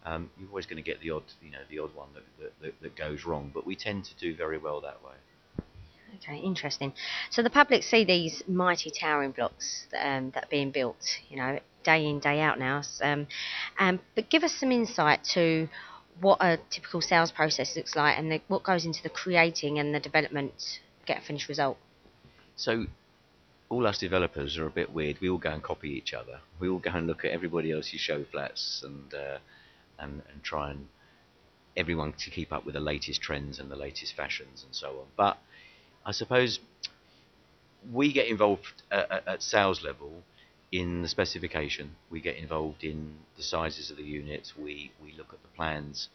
Um, 0.06 0.30
you're 0.38 0.50
always 0.50 0.68
going 0.68 0.78
to 0.78 0.84
get 0.84 1.02
the 1.02 1.10
odd, 1.12 1.24
you 1.42 1.52
know, 1.52 1.60
the 1.70 1.80
odd 1.80 1.96
one 1.96 2.10
that, 2.14 2.62
that, 2.62 2.82
that 2.82 2.96
goes 2.96 3.26
wrong, 3.26 3.52
but 3.54 3.66
we 3.66 3.76
tend 3.76 4.06
to 4.06 4.16
do 4.18 4.36
very 4.36 4.58
well 4.58 4.82
that 4.82 5.04
way. 5.04 5.16
Okay, 6.18 6.38
interesting. 6.38 6.94
So 7.32 7.42
the 7.42 7.50
public 7.50 7.84
see 7.84 8.06
these 8.06 8.44
mighty 8.48 8.92
towering 8.92 9.32
blocks 9.32 9.88
um, 10.00 10.32
that 10.32 10.46
are 10.46 10.50
being 10.50 10.72
built, 10.72 10.98
you 11.30 11.38
know, 11.38 11.60
day 11.84 12.06
in 12.08 12.20
day 12.20 12.40
out 12.40 12.60
now. 12.60 12.84
Um, 13.02 13.28
um, 13.80 14.00
but 14.16 14.30
give 14.30 14.44
us 14.44 14.54
some 14.54 14.72
insight 14.72 15.24
to 15.34 15.68
what 16.22 16.38
a 16.42 16.58
typical 16.70 17.02
sales 17.02 17.32
process 17.32 17.76
looks 17.76 17.96
like 17.96 18.18
and 18.18 18.32
the, 18.32 18.42
what 18.48 18.64
goes 18.64 18.86
into 18.86 19.04
the 19.04 19.10
creating 19.10 19.80
and 19.80 19.94
the 19.94 20.00
development 20.00 20.54
get 21.06 21.18
a 21.18 21.22
finished 21.22 21.50
result. 21.50 21.78
So 22.56 22.86
all 23.70 23.88
us 23.88 23.98
developers 23.98 24.58
are 24.58 24.68
a 24.68 24.72
bit 24.72 24.94
weird. 24.94 25.20
We 25.22 25.30
all 25.30 25.38
go 25.38 25.52
and 25.52 25.64
copy 25.64 25.90
each 25.90 26.14
other. 26.14 26.40
We 26.60 26.70
all 26.70 26.80
go 26.80 26.92
and 26.92 27.08
look 27.08 27.26
at 27.26 27.32
everybody 27.32 27.72
else's 27.72 28.00
show 28.00 28.24
flats 28.24 28.84
and 28.86 29.14
uh, 29.14 29.38
and 30.00 30.22
and 30.32 30.44
try 30.44 30.72
and 30.72 30.88
everyone 31.76 32.14
to 32.14 32.30
keep 32.30 32.54
up 32.54 32.66
with 32.66 32.74
the 32.76 32.80
latest 32.80 33.22
trends 33.22 33.60
and 33.60 33.70
the 33.70 33.76
latest 33.76 34.16
fashions 34.16 34.64
and 34.64 34.74
so 34.74 34.90
on. 34.90 35.08
But 35.18 35.38
I 36.06 36.12
suppose 36.12 36.60
we 37.92 38.14
get 38.14 38.28
involved 38.28 38.84
at, 38.92 39.28
at 39.28 39.44
sales 39.44 39.84
level 39.84 40.24
in 40.72 41.02
the 41.02 41.08
specification. 41.08 41.96
We 42.10 42.22
get 42.22 42.38
involved 42.38 42.84
in 42.84 43.16
the 43.38 43.44
sizes 43.44 43.92
of 43.92 43.98
the 43.98 44.04
units. 44.04 44.54
We 44.58 44.92
we 45.04 45.14
look 45.18 45.34
at 45.34 45.42
the 45.42 45.56
plans 45.56 46.10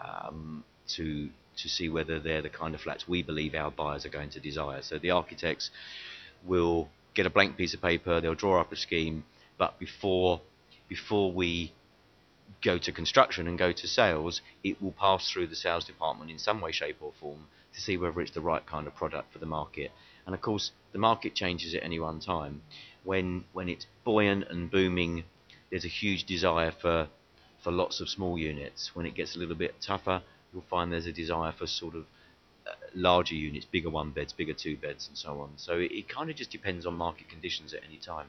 um, 0.00 0.64
to 0.88 1.28
to 1.56 1.68
see 1.68 1.88
whether 1.88 2.18
they're 2.18 2.42
the 2.42 2.48
kind 2.48 2.74
of 2.74 2.80
flats 2.80 3.06
we 3.06 3.22
believe 3.22 3.54
our 3.54 3.70
buyers 3.70 4.04
are 4.04 4.10
going 4.10 4.30
to 4.30 4.40
desire. 4.40 4.82
So 4.82 4.98
the 4.98 5.10
architects 5.10 5.70
will 6.44 6.88
get 7.14 7.26
a 7.26 7.30
blank 7.30 7.56
piece 7.56 7.74
of 7.74 7.80
paper, 7.80 8.20
they'll 8.20 8.34
draw 8.34 8.60
up 8.60 8.72
a 8.72 8.76
scheme, 8.76 9.24
but 9.58 9.78
before 9.78 10.40
before 10.88 11.32
we 11.32 11.72
go 12.62 12.78
to 12.78 12.92
construction 12.92 13.46
and 13.48 13.58
go 13.58 13.72
to 13.72 13.86
sales, 13.86 14.40
it 14.62 14.80
will 14.82 14.92
pass 14.92 15.30
through 15.30 15.46
the 15.46 15.56
sales 15.56 15.84
department 15.84 16.30
in 16.30 16.38
some 16.38 16.60
way, 16.60 16.72
shape, 16.72 16.96
or 17.00 17.12
form 17.20 17.46
to 17.74 17.80
see 17.80 17.96
whether 17.96 18.20
it's 18.20 18.32
the 18.32 18.40
right 18.40 18.64
kind 18.66 18.86
of 18.86 18.94
product 18.94 19.32
for 19.32 19.38
the 19.38 19.46
market. 19.46 19.90
And 20.26 20.34
of 20.34 20.40
course, 20.40 20.70
the 20.92 20.98
market 20.98 21.34
changes 21.34 21.74
at 21.74 21.82
any 21.82 21.98
one 21.98 22.20
time. 22.20 22.62
When 23.02 23.44
when 23.52 23.68
it's 23.68 23.86
buoyant 24.04 24.44
and 24.48 24.70
booming, 24.70 25.24
there's 25.70 25.84
a 25.84 25.88
huge 25.88 26.24
desire 26.24 26.72
for 26.72 27.08
for 27.62 27.72
lots 27.72 28.00
of 28.00 28.08
small 28.08 28.38
units. 28.38 28.90
When 28.94 29.06
it 29.06 29.14
gets 29.14 29.36
a 29.36 29.38
little 29.38 29.54
bit 29.54 29.74
tougher, 29.80 30.22
you'll 30.52 30.64
find 30.70 30.92
there's 30.92 31.06
a 31.06 31.12
desire 31.12 31.52
for 31.52 31.66
sort 31.66 31.94
of 31.94 32.06
larger 32.94 33.34
units, 33.34 33.66
bigger 33.66 33.90
one 33.90 34.10
beds, 34.10 34.32
bigger 34.32 34.54
two 34.54 34.76
beds, 34.76 35.08
and 35.08 35.16
so 35.16 35.40
on. 35.40 35.50
So 35.56 35.78
it, 35.78 35.90
it 35.92 36.08
kind 36.08 36.30
of 36.30 36.36
just 36.36 36.50
depends 36.50 36.86
on 36.86 36.94
market 36.94 37.28
conditions 37.28 37.74
at 37.74 37.80
any 37.86 37.98
time. 37.98 38.28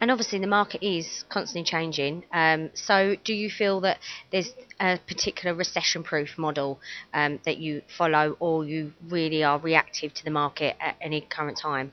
And 0.00 0.10
obviously, 0.10 0.38
the 0.38 0.46
market 0.46 0.84
is 0.84 1.24
constantly 1.28 1.70
changing. 1.70 2.24
Um, 2.32 2.70
so, 2.74 3.16
do 3.24 3.34
you 3.34 3.50
feel 3.50 3.80
that 3.80 3.98
there's 4.32 4.52
a 4.80 4.98
particular 5.06 5.54
recession-proof 5.54 6.38
model 6.38 6.80
um, 7.12 7.40
that 7.44 7.58
you 7.58 7.82
follow, 7.98 8.36
or 8.40 8.64
you 8.64 8.92
really 9.08 9.44
are 9.44 9.58
reactive 9.58 10.14
to 10.14 10.24
the 10.24 10.30
market 10.30 10.76
at 10.80 10.96
any 11.00 11.20
current 11.20 11.58
time? 11.58 11.92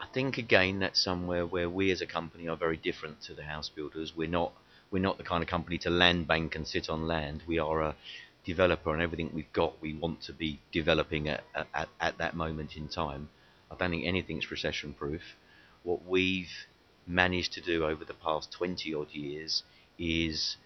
I 0.00 0.06
think 0.12 0.36
again 0.36 0.80
that's 0.80 1.02
somewhere 1.02 1.46
where 1.46 1.68
we 1.68 1.90
as 1.90 2.02
a 2.02 2.06
company 2.06 2.46
are 2.46 2.56
very 2.56 2.76
different 2.76 3.22
to 3.22 3.34
the 3.34 3.44
house 3.44 3.70
builders. 3.70 4.12
We're 4.14 4.28
not 4.28 4.52
we're 4.90 5.02
not 5.02 5.16
the 5.18 5.24
kind 5.24 5.42
of 5.42 5.48
company 5.48 5.78
to 5.78 5.90
land 5.90 6.28
bank 6.28 6.54
and 6.54 6.66
sit 6.66 6.88
on 6.88 7.06
land. 7.06 7.42
We 7.48 7.58
are 7.58 7.80
a 7.80 7.96
developer 8.44 8.92
and 8.92 9.02
everything 9.02 9.30
we've 9.34 9.52
got 9.52 9.80
we 9.80 9.94
want 9.94 10.22
to 10.22 10.32
be 10.32 10.60
developing 10.72 11.28
at, 11.28 11.44
at, 11.74 11.88
at 12.00 12.18
that 12.18 12.36
moment 12.36 12.76
in 12.76 12.88
time. 12.88 13.28
I 13.70 13.76
don't 13.76 13.90
think 13.90 14.04
anything's 14.06 14.50
recession 14.50 14.92
proof. 14.92 15.22
What 15.82 16.06
we've 16.06 16.66
managed 17.06 17.52
to 17.54 17.60
do 17.60 17.84
over 17.84 18.04
the 18.04 18.14
past 18.14 18.52
20 18.52 18.94
odd 18.94 19.10
years 19.10 19.62
is 19.98 20.56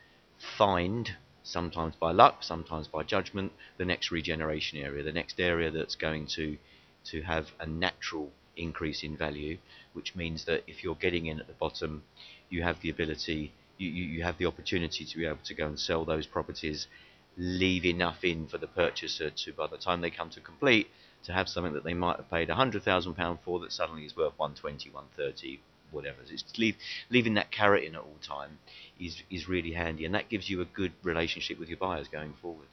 find, 0.57 1.11
sometimes 1.43 1.95
by 1.97 2.13
luck, 2.13 2.43
sometimes 2.43 2.89
by 2.89 3.03
judgment, 3.03 3.53
the 3.77 3.85
next 3.85 4.11
regeneration 4.11 4.79
area, 4.79 5.03
the 5.03 5.13
next 5.13 5.41
area 5.41 5.71
that's 5.71 5.97
going 5.97 6.27
to, 6.27 6.57
to 7.05 7.23
have 7.23 7.47
a 7.61 7.67
natural 7.67 8.31
increase 8.57 9.03
in 9.03 9.17
value, 9.17 9.59
which 9.93 10.15
means 10.15 10.45
that 10.45 10.63
if 10.67 10.83
you're 10.83 10.95
getting 10.97 11.27
in 11.27 11.41
at 11.41 11.47
the 11.47 11.53
bottom, 11.55 12.03
you 12.51 12.63
have 12.63 12.81
the 12.81 12.91
ability, 12.91 13.53
you, 13.79 13.89
you, 13.89 14.05
you 14.05 14.23
have 14.23 14.39
the 14.39 14.47
opportunity 14.47 15.05
to 15.05 15.17
be 15.17 15.25
able 15.25 15.39
to 15.45 15.55
go 15.55 15.67
and 15.67 15.79
sell 15.79 16.05
those 16.05 16.27
properties 16.27 16.87
leave 17.39 17.85
enough 17.85 18.25
in 18.25 18.47
for 18.49 18.59
the 18.59 18.67
purchaser 18.67 19.31
to, 19.31 19.53
by 19.53 19.67
the 19.69 19.79
time 19.79 20.01
they 20.01 20.11
come 20.11 20.29
to 20.31 20.41
complete, 20.41 20.89
to 21.25 21.33
have 21.33 21.49
something 21.49 21.73
that 21.73 21.85
they 21.85 21.95
might 21.95 22.17
have 22.17 22.31
paid 22.31 22.49
£100,000 22.49 23.39
for 23.45 23.61
that 23.61 23.73
suddenly 23.73 24.05
is 24.05 24.17
worth 24.17 24.35
120, 24.37 24.91
130, 24.91 25.61
whatever. 25.91 26.19
It's 26.29 26.59
leave, 26.59 26.77
leaving 27.11 27.35
that 27.35 27.51
carrot 27.51 27.85
in 27.85 27.95
at 27.95 28.01
all 28.01 28.17
time 28.27 28.59
is, 29.01 29.23
is 29.31 29.49
really 29.49 29.73
handy, 29.73 30.05
and 30.05 30.15
that 30.15 30.29
gives 30.29 30.51
you 30.51 30.61
a 30.61 30.65
good 30.65 30.93
relationship 31.03 31.59
with 31.59 31.69
your 31.69 31.79
buyers 31.79 32.09
going 32.09 32.35
forward. 32.43 32.69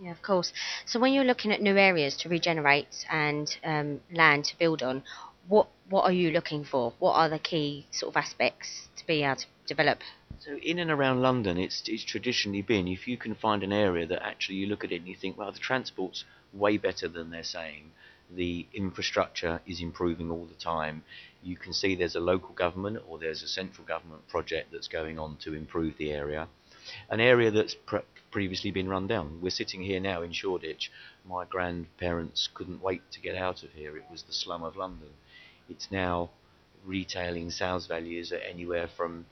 Yeah, 0.00 0.10
of 0.10 0.22
course. 0.22 0.52
So 0.86 0.98
when 0.98 1.12
you're 1.12 1.24
looking 1.24 1.52
at 1.52 1.62
new 1.62 1.76
areas 1.76 2.16
to 2.18 2.28
regenerate 2.28 3.06
and 3.10 3.54
um, 3.62 4.00
land 4.12 4.46
to 4.46 4.58
build 4.58 4.82
on, 4.82 5.02
what 5.48 5.68
what 5.88 6.04
are 6.04 6.12
you 6.12 6.30
looking 6.30 6.64
for? 6.64 6.92
What 6.98 7.14
are 7.14 7.28
the 7.28 7.38
key 7.38 7.86
sort 7.90 8.12
of 8.12 8.16
aspects 8.16 8.88
to 8.96 9.06
be 9.06 9.22
able 9.22 9.36
to 9.36 9.46
develop? 9.66 9.98
So 10.44 10.56
in 10.56 10.80
and 10.80 10.90
around 10.90 11.22
London, 11.22 11.56
it's 11.56 11.84
it's 11.86 12.02
traditionally 12.02 12.62
been 12.62 12.88
if 12.88 13.06
you 13.06 13.16
can 13.16 13.36
find 13.36 13.62
an 13.62 13.72
area 13.72 14.06
that 14.06 14.26
actually 14.26 14.56
you 14.56 14.66
look 14.66 14.82
at 14.82 14.90
it 14.90 14.96
and 14.96 15.06
you 15.06 15.14
think, 15.14 15.38
well, 15.38 15.52
the 15.52 15.60
transport's 15.60 16.24
way 16.52 16.78
better 16.78 17.06
than 17.06 17.30
they're 17.30 17.44
saying. 17.44 17.92
The 18.28 18.66
infrastructure 18.74 19.60
is 19.68 19.80
improving 19.80 20.32
all 20.32 20.44
the 20.46 20.56
time. 20.56 21.04
You 21.44 21.54
can 21.54 21.72
see 21.72 21.94
there's 21.94 22.16
a 22.16 22.20
local 22.32 22.54
government 22.54 23.04
or 23.06 23.20
there's 23.20 23.44
a 23.44 23.46
central 23.46 23.86
government 23.86 24.26
project 24.26 24.72
that's 24.72 24.88
going 24.88 25.16
on 25.16 25.36
to 25.44 25.54
improve 25.54 25.96
the 25.96 26.10
area. 26.10 26.48
An 27.08 27.20
area 27.20 27.52
that's 27.52 27.76
pre- 27.76 28.00
previously 28.32 28.72
been 28.72 28.88
run 28.88 29.06
down. 29.06 29.40
We're 29.40 29.50
sitting 29.50 29.82
here 29.82 30.00
now 30.00 30.22
in 30.22 30.32
Shoreditch. 30.32 30.90
My 31.24 31.44
grandparents 31.44 32.48
couldn't 32.52 32.82
wait 32.82 33.02
to 33.12 33.20
get 33.20 33.36
out 33.36 33.62
of 33.62 33.70
here. 33.74 33.96
It 33.96 34.10
was 34.10 34.24
the 34.24 34.32
slum 34.32 34.64
of 34.64 34.74
London. 34.74 35.10
It's 35.68 35.92
now 35.92 36.30
retailing 36.84 37.52
sales 37.52 37.86
values 37.86 38.32
at 38.32 38.42
anywhere 38.44 38.88
from 38.88 39.26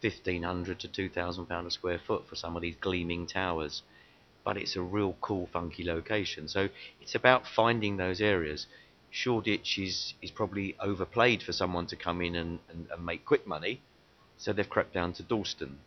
1500 0.00 0.80
to 0.80 0.88
2000 0.88 1.46
pound 1.46 1.66
a 1.66 1.70
square 1.70 1.98
foot 1.98 2.26
for 2.28 2.34
some 2.34 2.56
of 2.56 2.62
these 2.62 2.76
gleaming 2.80 3.26
towers. 3.26 3.82
But 4.44 4.56
it's 4.56 4.76
a 4.76 4.82
real 4.82 5.16
cool 5.20 5.48
funky 5.52 5.84
location. 5.84 6.48
So 6.48 6.68
it's 7.00 7.14
about 7.14 7.46
finding 7.46 7.96
those 7.96 8.20
areas. 8.20 8.66
Shoreditch 9.10 9.78
is, 9.78 10.14
is 10.22 10.30
probably 10.30 10.76
overplayed 10.80 11.42
for 11.42 11.52
someone 11.52 11.86
to 11.88 11.96
come 11.96 12.22
in 12.22 12.34
and, 12.34 12.60
and, 12.70 12.86
and 12.90 13.04
make 13.04 13.24
quick 13.24 13.46
money. 13.46 13.82
So 14.38 14.52
they've 14.52 14.68
crept 14.68 14.94
down 14.94 15.12
to 15.14 15.22
Dalston 15.22 15.78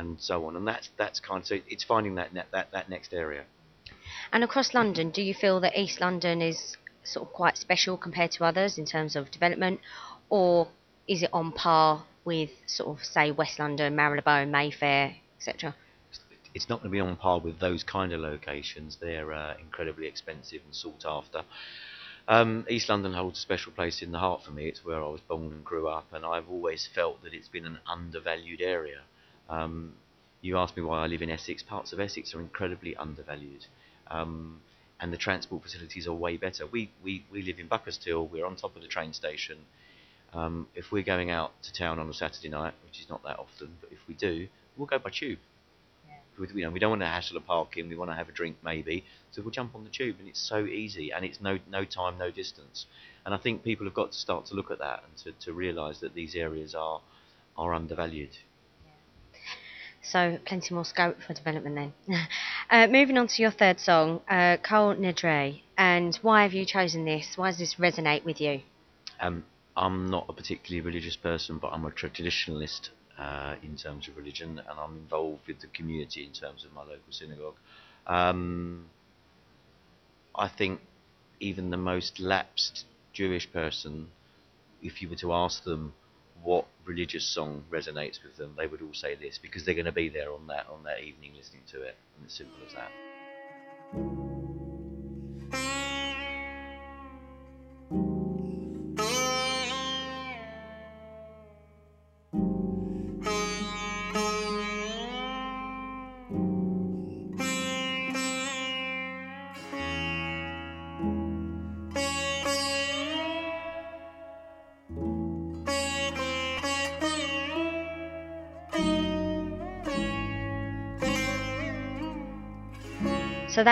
and 0.00 0.20
so 0.20 0.46
on. 0.46 0.56
And 0.56 0.66
that's 0.66 0.88
that's 0.96 1.20
kind 1.20 1.42
of 1.42 1.46
so 1.46 1.58
it's 1.68 1.84
finding 1.84 2.14
that 2.16 2.30
that 2.52 2.70
that 2.72 2.88
next 2.88 3.12
area. 3.12 3.44
And 4.32 4.42
across 4.42 4.74
London, 4.74 5.10
do 5.10 5.22
you 5.22 5.34
feel 5.34 5.60
that 5.60 5.76
East 5.76 6.00
London 6.00 6.42
is 6.42 6.76
sort 7.04 7.26
of 7.26 7.32
quite 7.32 7.56
special 7.56 7.96
compared 7.96 8.30
to 8.32 8.44
others 8.44 8.78
in 8.78 8.86
terms 8.86 9.16
of 9.16 9.30
development, 9.30 9.80
or 10.28 10.68
is 11.06 11.22
it 11.22 11.30
on 11.32 11.52
par 11.52 12.04
with 12.30 12.50
sort 12.66 12.96
of 12.96 13.04
say 13.04 13.32
West 13.32 13.58
London, 13.58 13.96
Marylebone, 13.96 14.52
Mayfair, 14.52 15.16
etc.? 15.36 15.74
it's 16.54 16.68
not 16.68 16.80
going 16.80 16.90
to 16.90 16.92
be 16.92 17.00
on 17.00 17.16
par 17.16 17.40
with 17.40 17.58
those 17.58 17.82
kind 17.82 18.12
of 18.12 18.20
locations. 18.20 18.98
They're 19.00 19.32
uh, 19.32 19.54
incredibly 19.60 20.06
expensive 20.06 20.60
and 20.64 20.72
sought 20.74 21.04
after. 21.04 21.42
Um, 22.28 22.64
East 22.68 22.88
London 22.88 23.14
holds 23.14 23.38
a 23.38 23.42
special 23.42 23.72
place 23.72 24.00
in 24.00 24.12
the 24.12 24.18
heart 24.18 24.42
for 24.44 24.52
me. 24.52 24.68
It's 24.68 24.84
where 24.84 25.02
I 25.02 25.08
was 25.08 25.20
born 25.28 25.52
and 25.52 25.64
grew 25.64 25.88
up, 25.88 26.06
and 26.12 26.24
I've 26.24 26.48
always 26.48 26.88
felt 26.94 27.22
that 27.24 27.34
it's 27.34 27.48
been 27.48 27.66
an 27.66 27.78
undervalued 27.88 28.60
area. 28.60 29.00
Um, 29.48 29.94
you 30.40 30.56
ask 30.56 30.76
me 30.76 30.84
why 30.84 31.02
I 31.02 31.06
live 31.08 31.22
in 31.22 31.30
Essex. 31.30 31.64
Parts 31.64 31.92
of 31.92 31.98
Essex 31.98 32.32
are 32.34 32.40
incredibly 32.40 32.94
undervalued, 32.96 33.66
um, 34.08 34.60
and 35.00 35.12
the 35.12 35.16
transport 35.16 35.64
facilities 35.64 36.06
are 36.06 36.12
way 36.12 36.36
better. 36.36 36.66
We, 36.66 36.90
we, 37.02 37.24
we 37.32 37.42
live 37.42 37.58
in 37.58 37.66
Buckhurst-Hill. 37.66 38.28
We're 38.28 38.46
on 38.46 38.54
top 38.54 38.76
of 38.76 38.82
the 38.82 38.88
train 38.88 39.12
station. 39.12 39.58
Um, 40.32 40.68
if 40.74 40.92
we're 40.92 41.02
going 41.02 41.30
out 41.30 41.52
to 41.62 41.72
town 41.72 41.98
on 41.98 42.08
a 42.08 42.14
Saturday 42.14 42.48
night, 42.48 42.74
which 42.84 43.00
is 43.00 43.08
not 43.08 43.22
that 43.24 43.38
often, 43.38 43.76
but 43.80 43.90
if 43.90 43.98
we 44.06 44.14
do, 44.14 44.46
we'll 44.76 44.86
go 44.86 44.98
by 44.98 45.10
tube. 45.10 45.38
We, 46.38 46.46
you 46.54 46.64
know, 46.64 46.70
we 46.70 46.78
don't 46.78 46.90
want 46.90 47.02
to 47.02 47.06
hassle 47.06 47.36
a 47.36 47.40
parking. 47.40 47.88
We 47.88 47.96
want 47.96 48.10
to 48.10 48.14
have 48.14 48.28
a 48.28 48.32
drink 48.32 48.56
maybe, 48.64 49.04
so 49.30 49.42
we'll 49.42 49.50
jump 49.50 49.74
on 49.74 49.84
the 49.84 49.90
tube, 49.90 50.16
and 50.20 50.28
it's 50.28 50.40
so 50.40 50.64
easy, 50.64 51.10
and 51.10 51.24
it's 51.24 51.40
no 51.40 51.58
no 51.70 51.84
time, 51.84 52.16
no 52.16 52.30
distance. 52.30 52.86
And 53.26 53.34
I 53.34 53.38
think 53.38 53.62
people 53.62 53.84
have 53.86 53.94
got 53.94 54.12
to 54.12 54.18
start 54.18 54.46
to 54.46 54.54
look 54.54 54.70
at 54.70 54.78
that 54.78 55.02
and 55.06 55.16
to, 55.18 55.44
to 55.44 55.52
realise 55.52 55.98
that 55.98 56.14
these 56.14 56.34
areas 56.34 56.74
are 56.74 57.02
are 57.58 57.74
undervalued. 57.74 58.30
So 60.02 60.38
plenty 60.46 60.74
more 60.74 60.86
scope 60.86 61.18
for 61.26 61.34
development 61.34 61.92
then. 62.08 62.26
uh, 62.70 62.86
moving 62.86 63.18
on 63.18 63.26
to 63.28 63.42
your 63.42 63.50
third 63.50 63.78
song, 63.78 64.22
uh, 64.28 64.56
Kol 64.56 64.94
Nidre, 64.94 65.60
and 65.76 66.16
why 66.22 66.42
have 66.44 66.54
you 66.54 66.64
chosen 66.64 67.04
this? 67.04 67.34
Why 67.36 67.50
does 67.50 67.58
this 67.58 67.74
resonate 67.74 68.24
with 68.24 68.40
you? 68.40 68.62
Um, 69.20 69.44
I'm 69.80 70.10
not 70.10 70.26
a 70.28 70.34
particularly 70.34 70.82
religious 70.82 71.16
person, 71.16 71.56
but 71.56 71.68
I'm 71.68 71.86
a 71.86 71.90
traditionalist 71.90 72.90
uh, 73.18 73.54
in 73.62 73.76
terms 73.76 74.08
of 74.08 74.16
religion, 74.18 74.60
and 74.68 74.78
I'm 74.78 74.98
involved 74.98 75.46
with 75.46 75.60
the 75.60 75.68
community 75.68 76.22
in 76.22 76.32
terms 76.32 76.66
of 76.66 76.74
my 76.74 76.82
local 76.82 77.10
synagogue. 77.10 77.54
Um, 78.06 78.90
I 80.34 80.48
think 80.48 80.80
even 81.40 81.70
the 81.70 81.78
most 81.78 82.20
lapsed 82.20 82.84
Jewish 83.14 83.50
person, 83.50 84.08
if 84.82 85.00
you 85.00 85.08
were 85.08 85.16
to 85.16 85.32
ask 85.32 85.64
them 85.64 85.94
what 86.42 86.66
religious 86.84 87.26
song 87.26 87.64
resonates 87.70 88.22
with 88.22 88.36
them, 88.36 88.52
they 88.58 88.66
would 88.66 88.82
all 88.82 88.92
say 88.92 89.14
this 89.14 89.38
because 89.38 89.64
they're 89.64 89.74
going 89.74 89.86
to 89.86 89.92
be 89.92 90.10
there 90.10 90.30
on 90.30 90.46
that 90.48 90.66
on 90.70 90.84
that 90.84 91.00
evening 91.00 91.32
listening 91.34 91.62
to 91.72 91.80
it, 91.80 91.96
and 92.16 92.26
it's 92.26 92.36
simple 92.36 92.60
as 92.66 92.74
that. 92.74 94.29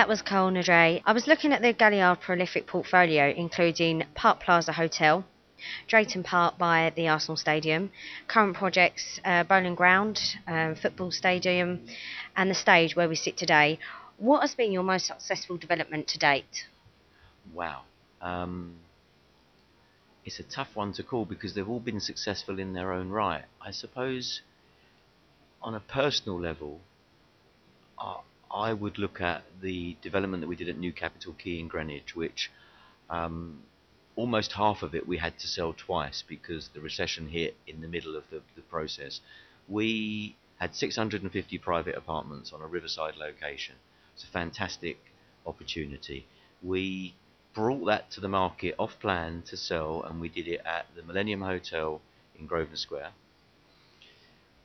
That 0.09 0.13
was 0.13 0.23
Kol 0.23 0.51
Nidre. 0.51 1.03
I 1.05 1.13
was 1.13 1.27
looking 1.27 1.53
at 1.53 1.61
the 1.61 1.75
Galliard 1.75 2.21
prolific 2.21 2.67
portfolio, 2.67 3.29
including 3.29 4.05
Park 4.15 4.41
Plaza 4.41 4.73
Hotel, 4.73 5.23
Drayton 5.87 6.23
Park 6.23 6.57
by 6.57 6.95
the 6.97 7.09
Arsenal 7.09 7.37
Stadium, 7.37 7.91
current 8.27 8.57
projects 8.57 9.21
uh, 9.27 9.45
Bowling 9.45 9.75
Ground, 9.75 10.19
um, 10.47 10.77
Football 10.77 11.11
Stadium, 11.11 11.87
and 12.35 12.51
the 12.51 12.55
stage 12.55 12.97
where 12.97 13.07
we 13.07 13.17
sit 13.17 13.37
today. 13.37 13.79
What 14.17 14.41
has 14.41 14.55
been 14.55 14.73
your 14.73 14.83
most 14.83 15.09
successful 15.09 15.59
development 15.59 16.09
to 16.09 16.19
date? 16.19 16.65
Wow. 17.53 17.83
Um, 18.23 18.77
it's 20.25 20.41
a 20.41 20.43
tough 20.43 20.69
one 20.73 20.95
to 20.95 21.03
call 21.03 21.27
because 21.27 21.55
they've 21.55 21.69
all 21.69 21.81
been 21.81 22.01
successful 22.01 22.59
in 22.59 22.73
their 22.73 22.95
own 22.95 23.11
right. 23.11 23.45
I 23.61 23.73
suppose 23.73 24.41
on 25.61 25.75
a 25.75 25.81
personal 25.81 26.41
level, 26.41 26.81
uh, 27.99 28.15
I 28.51 28.73
would 28.73 28.99
look 28.99 29.21
at 29.21 29.43
the 29.61 29.97
development 30.03 30.41
that 30.41 30.49
we 30.49 30.57
did 30.57 30.69
at 30.69 30.79
New 30.79 30.93
Capital 30.93 31.35
Quay 31.35 31.59
in 31.59 31.69
Greenwich, 31.69 32.17
which 32.17 32.51
um, 33.11 33.61
almost 34.17 34.53
half 34.53 34.83
of 34.83 34.95
it 34.95 35.07
we 35.07 35.19
had 35.19 35.39
to 35.39 35.47
sell 35.47 35.73
twice 35.73 36.25
because 36.27 36.69
the 36.69 36.81
recession 36.81 37.29
hit 37.29 37.57
in 37.67 37.81
the 37.81 37.89
middle 37.89 38.17
of 38.17 38.25
the, 38.31 38.41
the 38.57 38.63
process. 38.63 39.21
We 39.69 40.37
had 40.59 40.75
650 40.75 41.59
private 41.59 41.95
apartments 41.95 42.53
on 42.53 42.61
a 42.61 42.67
riverside 42.67 43.17
location. 43.17 43.77
It's 44.15 44.25
a 44.25 44.29
fantastic 44.29 44.99
opportunity. 45.47 46.27
We 46.63 47.15
brought 47.55 47.87
that 47.87 48.11
to 48.13 48.21
the 48.21 48.29
market 48.29 48.75
off 48.79 48.99
plan 48.99 49.43
to 49.47 49.57
sell, 49.57 50.03
and 50.03 50.21
we 50.21 50.29
did 50.29 50.49
it 50.49 50.61
at 50.65 50.87
the 50.97 51.03
Millennium 51.03 51.43
Hotel 51.43 52.01
in 52.39 52.47
Grosvenor 52.47 52.77
Square. 52.77 53.11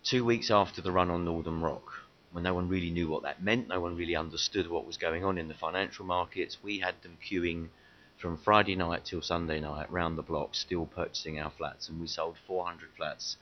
Two 0.03 0.25
weeks 0.25 0.49
after 0.49 0.81
the 0.81 0.91
run 0.91 1.09
on 1.09 1.25
Northern 1.25 1.61
Rock, 1.61 2.02
when 2.33 2.43
no 2.43 2.53
one 2.55 2.67
really 2.67 2.89
knew 2.89 3.07
what 3.07 3.21
that 3.23 3.43
meant, 3.43 3.67
no 3.67 3.79
one 3.79 3.95
really 3.95 4.15
understood 4.15 4.67
what 4.67 4.87
was 4.87 4.97
going 4.97 5.23
on 5.23 5.37
in 5.37 5.47
the 5.47 5.53
financial 5.53 6.03
markets, 6.03 6.57
we 6.63 6.79
had 6.79 6.95
them 7.03 7.15
queuing 7.23 7.69
from 8.17 8.37
Friday 8.37 8.75
night 8.75 9.05
till 9.05 9.21
Sunday 9.21 9.59
night 9.59 9.91
round 9.91 10.17
the 10.17 10.23
block, 10.23 10.55
still 10.55 10.87
purchasing 10.87 11.39
our 11.39 11.51
flats, 11.51 11.89
and 11.89 12.01
we 12.01 12.07
sold 12.07 12.35
400 12.47 12.89
flats, 12.97 13.37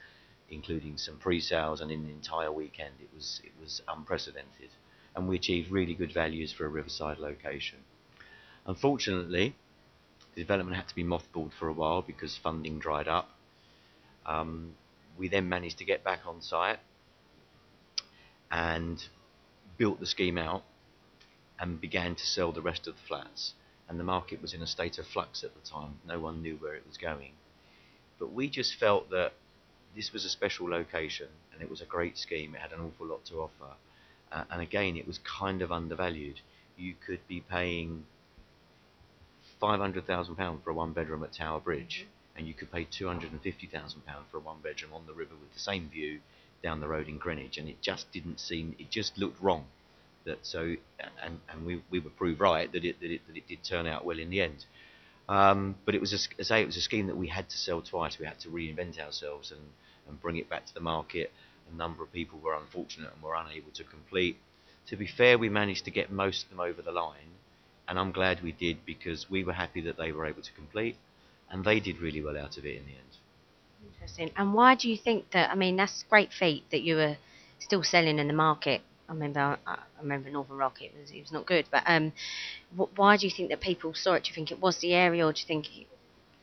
including 0.50 0.98
some 0.98 1.18
pre-sales, 1.18 1.80
and 1.80 1.90
in 1.90 2.04
the 2.04 2.12
entire 2.12 2.52
weekend 2.52 2.94
it 3.00 3.10
was 3.16 3.40
it 3.46 3.54
was 3.62 3.82
unprecedented, 3.88 4.70
and 5.16 5.26
we 5.26 5.38
achieved 5.38 5.72
really 5.72 5.94
good 5.94 6.12
values 6.14 6.52
for 6.52 6.66
a 6.66 6.70
riverside 6.70 7.18
location. 7.18 7.80
Unfortunately, 8.66 9.56
the 10.36 10.42
development 10.42 10.76
had 10.76 10.90
to 10.90 10.96
be 10.96 11.04
mothballed 11.04 11.54
for 11.54 11.70
a 11.70 11.74
while 11.74 12.02
because 12.02 12.36
funding 12.36 12.78
dried 12.78 13.08
up. 13.08 13.30
Um, 14.26 14.76
we 15.18 15.30
then 15.30 15.48
managed 15.48 15.78
to 15.78 15.86
get 15.86 16.04
back 16.04 16.22
on 16.26 16.42
site 16.42 16.80
and 18.52 19.08
built 19.78 20.00
the 20.00 20.06
scheme 20.06 20.38
out 20.38 20.64
and 21.60 21.80
began 21.80 22.16
to 22.16 22.26
sell 22.26 22.52
the 22.52 22.62
rest 22.62 22.88
of 22.88 22.96
the 22.96 23.02
flats. 23.08 23.54
And 23.88 24.00
the 24.00 24.04
market 24.04 24.42
was 24.42 24.54
in 24.54 24.62
a 24.62 24.68
state 24.68 24.98
of 24.98 25.08
flux 25.08 25.44
at 25.44 25.54
the 25.54 25.70
time. 25.70 26.00
No 26.08 26.20
one 26.20 26.42
knew 26.42 26.56
where 26.56 26.76
it 26.76 26.86
was 26.88 26.98
going. 26.98 27.34
But 28.20 28.32
we 28.32 28.50
just 28.50 28.76
felt 28.76 29.10
that 29.10 29.34
this 29.96 30.14
was 30.14 30.26
a 30.26 30.30
special 30.30 30.70
location 30.70 31.28
and 31.54 31.62
it 31.62 31.70
was 31.70 31.82
a 31.82 31.86
great 31.86 32.18
scheme. 32.18 32.56
It 32.56 32.62
had 32.62 32.72
an 32.72 32.80
awful 32.80 33.08
lot 33.08 33.26
to 33.26 33.42
offer. 33.42 33.76
Uh, 34.32 34.44
and 34.50 34.62
again, 34.62 34.96
it 34.96 35.08
was 35.08 35.20
kind 35.20 35.62
of 35.62 35.72
undervalued. 35.72 36.40
You 36.78 36.96
could 37.06 37.20
be 37.28 37.42
paying 37.42 38.06
£500,000 39.62 40.64
for 40.64 40.70
a 40.70 40.74
one 40.74 40.94
bedroom 40.94 41.24
at 41.24 41.34
Tower 41.34 41.60
Bridge, 41.60 42.08
and 42.36 42.48
you 42.48 42.54
could 42.54 42.72
pay 42.72 42.86
£250,000 42.86 43.32
for 44.32 44.38
a 44.38 44.40
one 44.40 44.58
bedroom 44.64 44.94
on 44.94 45.06
the 45.06 45.14
river 45.14 45.36
with 45.40 45.54
the 45.54 45.60
same 45.60 45.90
view 45.90 46.20
down 46.64 46.80
the 46.80 46.88
road 46.88 47.08
in 47.08 47.18
Greenwich, 47.18 47.58
and 47.58 47.68
it 47.68 47.82
just 47.82 48.12
didn't 48.12 48.40
seem, 48.40 48.76
it 48.80 48.90
just 48.90 49.18
looked 49.18 49.42
wrong. 49.42 49.66
That 50.26 50.38
so, 50.44 50.76
and, 51.24 51.40
and 51.50 51.66
we, 51.66 51.82
we 51.90 52.00
were 52.00 52.12
proved 52.12 52.40
right 52.40 52.72
that 52.72 52.86
it, 52.86 53.00
that 53.00 53.10
it 53.10 53.22
that 53.28 53.36
it 53.36 53.48
did 53.48 53.64
turn 53.64 53.88
out 53.88 54.06
well 54.06 54.20
in 54.20 54.30
the 54.30 54.42
end. 54.42 54.66
Um, 55.28 55.76
but 55.86 55.96
it 55.96 56.02
was 56.02 56.14
a, 56.14 56.44
say 56.44 56.62
it 56.62 56.66
was 56.68 56.78
a 56.78 56.82
scheme 56.82 57.08
that 57.08 57.18
we 57.18 57.28
had 57.28 57.50
to 57.50 57.58
sell 57.58 57.82
twice. 57.82 58.20
We 58.20 58.26
had 58.26 58.40
to 58.42 58.50
reinvent 58.50 59.00
ourselves 59.00 59.52
and, 59.52 59.62
and 60.08 60.22
bring 60.22 60.38
it 60.38 60.50
back 60.50 60.66
to 60.68 60.74
the 60.74 60.80
market. 60.80 61.32
A 61.72 61.76
number 61.76 62.04
of 62.04 62.12
people 62.12 62.40
were 62.40 62.54
unfortunate 62.54 63.12
and 63.14 63.24
were 63.24 63.36
unable 63.36 63.72
to 63.72 63.84
complete. 63.84 64.38
To 64.88 64.96
be 64.98 65.08
fair, 65.08 65.38
we 65.38 65.50
managed 65.50 65.86
to 65.86 65.92
get 65.92 66.12
most 66.12 66.44
of 66.44 66.50
them 66.50 66.60
over 66.60 66.82
the 66.82 66.92
line, 66.92 67.38
and 67.88 67.98
I'm 67.98 68.12
glad 68.12 68.44
we 68.44 68.52
did 68.52 68.86
because 68.86 69.30
we 69.30 69.44
were 69.44 69.54
happy 69.54 69.82
that 69.82 69.98
they 69.98 70.12
were 70.12 70.26
able 70.26 70.42
to 70.42 70.54
complete, 70.54 70.98
and 71.50 71.64
they 71.64 71.80
did 71.80 72.00
really 72.00 72.22
well 72.22 72.38
out 72.38 72.58
of 72.58 72.66
it 72.66 72.76
in 72.76 72.86
the 72.86 72.92
end. 72.92 73.18
Interesting. 73.86 74.32
And 74.36 74.54
why 74.54 74.76
do 74.76 74.90
you 74.90 74.98
think 74.98 75.32
that? 75.32 75.50
I 75.50 75.56
mean, 75.56 75.76
that's 75.76 76.04
great 76.10 76.32
feat 76.34 76.64
that 76.72 76.82
you 76.82 76.96
were 76.96 77.18
still 77.60 77.84
selling 77.84 78.20
in 78.20 78.28
the 78.28 78.34
market. 78.34 78.82
I 79.08 79.14
remember, 79.14 79.58
I 79.68 79.78
remember 80.02 80.30
Northern 80.30 80.58
Rock. 80.58 80.82
It 80.82 80.94
was, 81.00 81.12
it 81.12 81.22
was 81.22 81.32
not 81.32 81.46
good. 81.46 81.66
But 81.70 81.84
um, 81.86 82.14
wh- 82.78 82.98
why 82.98 83.18
do 83.18 83.28
you 83.28 83.34
think 83.36 83.50
that 83.50 83.60
people 83.60 83.94
saw 83.94 84.14
it? 84.14 84.24
Do 84.24 84.30
you 84.30 84.36
think 84.36 84.52
it 84.52 84.62
was 84.62 84.80
the 84.80 84.94
area, 84.94 85.26
or 85.26 85.34
do 85.34 85.42
you 85.42 85.48
think, 85.48 85.68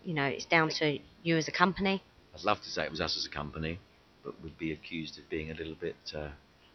you 0.04 0.14
know, 0.14 0.24
it's 0.24 0.44
down 0.44 0.68
to 0.78 0.98
you 1.22 1.36
as 1.36 1.48
a 1.48 1.52
company? 1.52 2.02
I'd 2.34 2.44
love 2.44 2.60
to 2.62 2.68
say 2.68 2.84
it 2.84 2.90
was 2.90 3.00
us 3.00 3.16
as 3.16 3.26
a 3.26 3.30
company, 3.30 3.78
but 4.22 4.34
we'd 4.42 4.58
be 4.58 4.72
accused 4.72 5.18
of 5.18 5.28
being 5.30 5.50
a 5.50 5.54
little 5.54 5.74
bit 5.74 5.96
uh, 6.14 6.28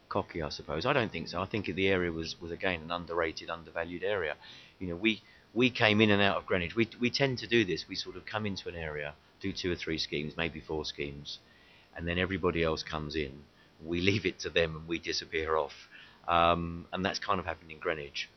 cocky, 0.10 0.42
I 0.42 0.50
suppose. 0.50 0.86
I 0.86 0.94
don't 0.94 1.12
think 1.12 1.28
so. 1.28 1.40
I 1.42 1.46
think 1.46 1.68
the 1.68 1.88
area 1.88 2.12
was, 2.12 2.36
was 2.42 2.52
again 2.52 2.82
an 2.82 2.92
underrated, 2.92 3.50
undervalued 3.50 4.04
area. 4.04 4.36
You 4.80 4.88
know, 4.88 4.96
we 4.96 5.22
we 5.54 5.70
came 5.70 6.02
in 6.02 6.10
and 6.10 6.22
out 6.22 6.38
of 6.38 6.46
Greenwich. 6.46 6.76
We 6.76 6.90
we 7.00 7.10
tend 7.10 7.38
to 7.40 7.48
do 7.48 7.64
this. 7.64 7.86
We 7.88 7.96
sort 7.96 8.16
of 8.16 8.26
come 8.26 8.46
into 8.46 8.68
an 8.68 8.76
area, 8.76 9.14
do 9.44 9.54
two 9.54 9.72
or 9.72 9.76
three 9.76 10.00
schemes, 10.00 10.34
maybe 10.36 10.60
four 10.60 10.86
schemes, 10.86 11.40
and 11.96 12.08
then 12.08 12.18
everybody 12.18 12.64
else 12.64 12.82
comes 12.82 13.16
in. 13.16 13.34
We 13.86 14.02
leave 14.02 14.26
it 14.26 14.40
to 14.40 14.50
them 14.50 14.76
and 14.76 14.88
we 14.88 14.98
disappear 14.98 15.58
off. 15.58 15.74
Um, 16.28 16.88
and 16.94 17.06
that's 17.06 17.20
kind 17.20 17.40
of 17.40 17.46
happened 17.46 17.72
in 17.72 17.80
Greenwich. 17.80 18.30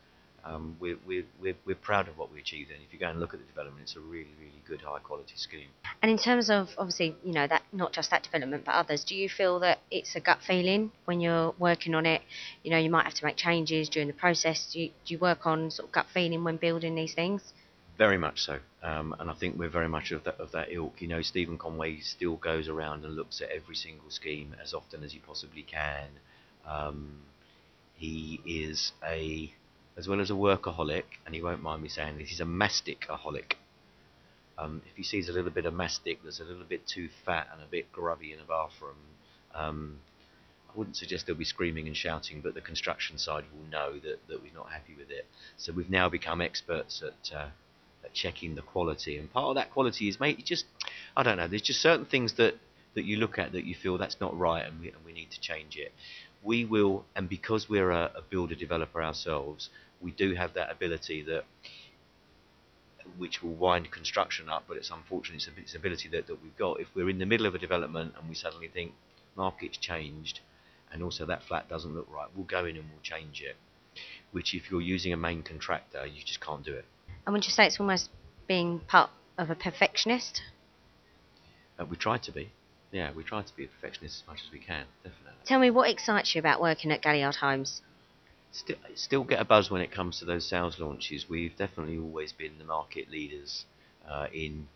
Um, 0.43 0.77
we're, 0.79 0.97
we're, 1.05 1.25
we're, 1.41 1.55
we're 1.65 1.75
proud 1.75 2.07
of 2.07 2.17
what 2.17 2.31
we 2.31 2.39
achieved, 2.39 2.71
and 2.71 2.79
if 2.85 2.93
you 2.93 2.99
go 2.99 3.09
and 3.09 3.19
look 3.19 3.33
at 3.33 3.39
the 3.41 3.45
development, 3.45 3.81
it's 3.83 3.97
a 3.97 3.99
really, 3.99 4.33
really 4.39 4.61
good, 4.65 4.81
high 4.81 4.99
quality 4.99 5.33
scheme. 5.35 5.67
And 6.01 6.09
in 6.09 6.17
terms 6.17 6.49
of 6.49 6.69
obviously, 6.77 7.17
you 7.23 7.33
know, 7.33 7.47
that 7.47 7.63
not 7.73 7.91
just 7.91 8.11
that 8.11 8.23
development 8.23 8.63
but 8.65 8.75
others, 8.75 9.03
do 9.03 9.15
you 9.15 9.27
feel 9.27 9.59
that 9.59 9.79
it's 9.91 10.15
a 10.15 10.21
gut 10.21 10.39
feeling 10.45 10.91
when 11.05 11.19
you're 11.19 11.53
working 11.59 11.95
on 11.95 12.05
it? 12.05 12.21
You 12.63 12.71
know, 12.71 12.77
you 12.77 12.89
might 12.89 13.03
have 13.03 13.15
to 13.15 13.25
make 13.25 13.35
changes 13.35 13.89
during 13.89 14.07
the 14.07 14.13
process. 14.13 14.69
Do 14.71 14.79
you, 14.79 14.87
do 15.05 15.13
you 15.15 15.19
work 15.19 15.45
on 15.45 15.69
sort 15.69 15.89
of 15.89 15.93
gut 15.93 16.05
feeling 16.13 16.45
when 16.45 16.55
building 16.57 16.95
these 16.95 17.13
things? 17.13 17.41
Very 17.97 18.17
much 18.17 18.41
so, 18.41 18.59
um, 18.83 19.15
and 19.19 19.27
I 19.27 19.33
think 19.33 19.57
we're 19.57 19.69
very 19.69 19.89
much 19.89 20.11
of 20.11 20.23
that 20.25 20.39
of 20.39 20.51
that 20.51 20.71
ilk. 20.71 21.01
You 21.01 21.07
know, 21.07 21.23
Stephen 21.23 21.57
Conway 21.57 21.99
still 22.01 22.35
goes 22.35 22.67
around 22.67 23.05
and 23.05 23.15
looks 23.15 23.41
at 23.41 23.49
every 23.49 23.75
single 23.75 24.11
scheme 24.11 24.55
as 24.63 24.73
often 24.73 25.03
as 25.03 25.13
he 25.13 25.19
possibly 25.19 25.63
can. 25.63 26.07
Um, 26.67 27.21
he 27.95 28.39
is 28.45 28.91
a, 29.03 29.51
as 29.97 30.07
well 30.07 30.21
as 30.21 30.29
a 30.29 30.33
workaholic, 30.33 31.05
and 31.25 31.33
he 31.33 31.41
won't 31.41 31.63
mind 31.63 31.81
me 31.81 31.89
saying 31.89 32.19
this, 32.19 32.29
he's 32.29 32.39
a 32.39 32.45
masticaholic. 32.45 33.53
Um, 34.59 34.81
if 34.89 34.95
he 34.95 35.03
sees 35.03 35.29
a 35.29 35.33
little 35.33 35.51
bit 35.51 35.65
of 35.65 35.73
mastic 35.73 36.23
that's 36.23 36.39
a 36.39 36.43
little 36.43 36.65
bit 36.65 36.85
too 36.87 37.09
fat 37.25 37.47
and 37.51 37.61
a 37.61 37.65
bit 37.65 37.91
grubby 37.91 38.31
in 38.31 38.39
a 38.39 38.43
bathroom, 38.43 38.97
um, 39.55 39.99
I 40.69 40.77
wouldn't 40.77 40.97
suggest 40.97 41.25
they'll 41.25 41.35
be 41.35 41.45
screaming 41.45 41.87
and 41.87 41.97
shouting, 41.97 42.41
but 42.41 42.53
the 42.53 42.61
construction 42.61 43.17
side 43.17 43.45
will 43.51 43.69
know 43.71 43.93
that, 43.99 44.27
that 44.27 44.41
we're 44.41 44.53
not 44.53 44.69
happy 44.71 44.93
with 44.97 45.09
it. 45.09 45.25
So 45.57 45.73
we've 45.73 45.89
now 45.89 46.09
become 46.09 46.41
experts 46.41 47.03
at, 47.03 47.35
uh, 47.35 47.47
at 47.47 47.51
checking 48.13 48.55
the 48.55 48.61
quality, 48.61 49.17
and 49.17 49.31
part 49.31 49.49
of 49.49 49.55
that 49.55 49.71
quality 49.71 50.07
is, 50.07 50.19
mate, 50.19 50.43
just, 50.45 50.65
I 51.15 51.23
don't 51.23 51.37
know, 51.37 51.47
there's 51.47 51.61
just 51.61 51.81
certain 51.81 52.05
things 52.05 52.33
that, 52.33 52.55
that 52.95 53.05
you 53.05 53.17
look 53.17 53.37
at 53.37 53.51
that 53.51 53.65
you 53.65 53.75
feel 53.75 53.97
that's 53.97 54.19
not 54.19 54.37
right 54.37 54.65
and 54.65 54.79
we, 54.79 54.87
and 54.89 55.05
we 55.05 55.13
need 55.13 55.31
to 55.31 55.39
change 55.39 55.75
it 55.77 55.91
we 56.43 56.65
will, 56.65 57.05
and 57.15 57.27
because 57.27 57.67
we're 57.69 57.91
a, 57.91 58.11
a 58.15 58.21
builder 58.21 58.55
developer 58.55 59.03
ourselves, 59.03 59.69
we 60.01 60.11
do 60.11 60.33
have 60.35 60.53
that 60.53 60.71
ability 60.71 61.21
that 61.23 61.43
which 63.17 63.41
will 63.41 63.53
wind 63.53 63.89
construction 63.91 64.49
up, 64.49 64.63
but 64.67 64.77
it's 64.77 64.91
unfortunate 64.91 65.37
it's, 65.37 65.47
a, 65.47 65.51
it's 65.59 65.75
ability 65.75 66.09
that, 66.09 66.27
that 66.27 66.41
we've 66.43 66.57
got. 66.57 66.79
If 66.79 66.87
we're 66.93 67.09
in 67.09 67.19
the 67.19 67.25
middle 67.25 67.45
of 67.45 67.55
a 67.55 67.57
development 67.57 68.13
and 68.19 68.29
we 68.29 68.35
suddenly 68.35 68.67
think 68.67 68.93
market's 69.35 69.77
changed 69.77 70.41
and 70.91 71.01
also 71.01 71.25
that 71.25 71.43
flat 71.43 71.69
doesn't 71.69 71.95
look 71.95 72.07
right, 72.13 72.27
we'll 72.35 72.45
go 72.45 72.65
in 72.65 72.75
and 72.75 72.85
we'll 72.89 73.01
change 73.01 73.41
it. 73.41 73.55
Which 74.31 74.53
if 74.53 74.69
you're 74.69 74.81
using 74.81 75.13
a 75.13 75.17
main 75.17 75.41
contractor, 75.41 76.05
you 76.05 76.21
just 76.23 76.41
can't 76.41 76.63
do 76.63 76.73
it. 76.73 76.85
And 77.27 77.33
would 77.33 77.43
you 77.43 77.51
say 77.51 77.67
it's 77.67 77.77
almost 77.77 78.09
being 78.47 78.79
part 78.87 79.09
of 79.37 79.49
a 79.49 79.55
perfectionist? 79.55 80.41
Uh, 81.77 81.83
we 81.85 81.97
try 81.97 82.17
to 82.17 82.31
be 82.31 82.51
yeah, 82.89 83.11
we 83.13 83.21
try 83.21 83.41
to 83.41 83.55
be 83.55 83.65
a 83.65 83.67
perfectionist 83.67 84.21
as 84.21 84.27
much 84.27 84.39
as 84.45 84.51
we 84.51 84.59
can, 84.59 84.85
definitely. 85.03 85.33
Tell 85.45 85.59
me 85.59 85.69
what 85.69 85.89
excites 85.89 86.33
you 86.33 86.39
about 86.39 86.61
working 86.61 86.89
at 86.89 87.01
Galliard 87.01 87.35
Homes? 87.35 87.81
Still, 88.53 88.77
still 88.95 89.23
get 89.25 89.41
a 89.41 89.45
buzz 89.45 89.69
when 89.69 89.81
it 89.81 89.91
comes 89.91 90.19
to 90.19 90.25
those 90.25 90.47
sales 90.47 90.79
launches. 90.79 91.27
We've 91.29 91.55
definitely 91.57 91.97
always 91.97 92.31
been 92.31 92.57
the 92.57 92.63
market 92.63 93.11
leaders 93.11 93.65
uh, 94.09 94.27
in 94.33 94.67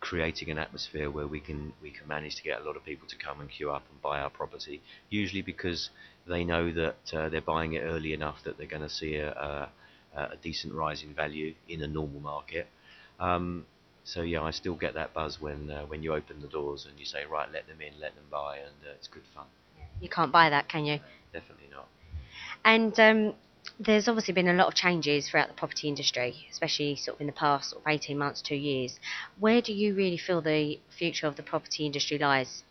creating 0.00 0.50
an 0.50 0.58
atmosphere 0.58 1.08
where 1.08 1.28
we 1.28 1.38
can 1.38 1.72
we 1.80 1.90
can 1.90 2.08
manage 2.08 2.34
to 2.36 2.42
get 2.42 2.60
a 2.60 2.64
lot 2.64 2.76
of 2.76 2.84
people 2.84 3.06
to 3.08 3.16
come 3.16 3.40
and 3.40 3.48
queue 3.48 3.70
up 3.70 3.84
and 3.92 4.02
buy 4.02 4.18
our 4.18 4.30
property. 4.30 4.82
Usually 5.08 5.42
because 5.42 5.90
they 6.26 6.42
know 6.42 6.72
that 6.72 7.14
uh, 7.14 7.28
they're 7.28 7.40
buying 7.40 7.74
it 7.74 7.80
early 7.80 8.12
enough 8.12 8.42
that 8.44 8.58
they're 8.58 8.66
going 8.66 8.82
to 8.82 8.90
see 8.90 9.14
a, 9.14 9.30
a, 9.30 9.68
a, 10.16 10.36
decent 10.42 10.74
rise 10.74 11.02
in 11.02 11.14
value 11.14 11.54
in 11.68 11.82
a 11.82 11.86
normal 11.86 12.20
market. 12.20 12.66
Um, 13.20 13.66
so 14.04 14.22
yeah, 14.22 14.42
I 14.42 14.50
still 14.50 14.74
get 14.74 14.94
that 14.94 15.12
buzz 15.14 15.40
when 15.40 15.70
uh, 15.70 15.84
when 15.86 16.02
you 16.02 16.14
open 16.14 16.40
the 16.40 16.48
doors 16.48 16.86
and 16.88 16.98
you 16.98 17.04
say, 17.04 17.24
right, 17.30 17.48
let 17.52 17.66
them 17.66 17.80
in, 17.80 18.00
let 18.00 18.14
them 18.14 18.24
buy, 18.30 18.58
and 18.58 18.74
uh, 18.86 18.94
it's 18.94 19.08
good 19.08 19.24
fun. 19.34 19.46
You 20.00 20.08
can't 20.08 20.30
buy 20.32 20.50
that, 20.50 20.68
can 20.68 20.84
you? 20.84 21.00
Definitely 21.32 21.68
not. 21.72 21.88
And 22.64 22.98
um, 23.00 23.34
there's 23.78 24.08
obviously 24.08 24.34
been 24.34 24.48
a 24.48 24.54
lot 24.54 24.68
of 24.68 24.74
changes 24.74 25.28
throughout 25.28 25.48
the 25.48 25.54
property 25.54 25.88
industry, 25.88 26.46
especially 26.50 26.96
sort 26.96 27.16
of 27.16 27.20
in 27.20 27.26
the 27.26 27.32
past 27.32 27.70
sort 27.70 27.82
of 27.82 27.88
18 27.88 28.16
months, 28.16 28.42
two 28.42 28.54
years. 28.56 28.98
Where 29.38 29.60
do 29.60 29.72
you 29.72 29.94
really 29.94 30.18
feel 30.18 30.40
the 30.40 30.78
future 30.98 31.26
of 31.26 31.36
the 31.36 31.42
property 31.42 31.86
industry 31.86 32.18
lies? 32.18 32.62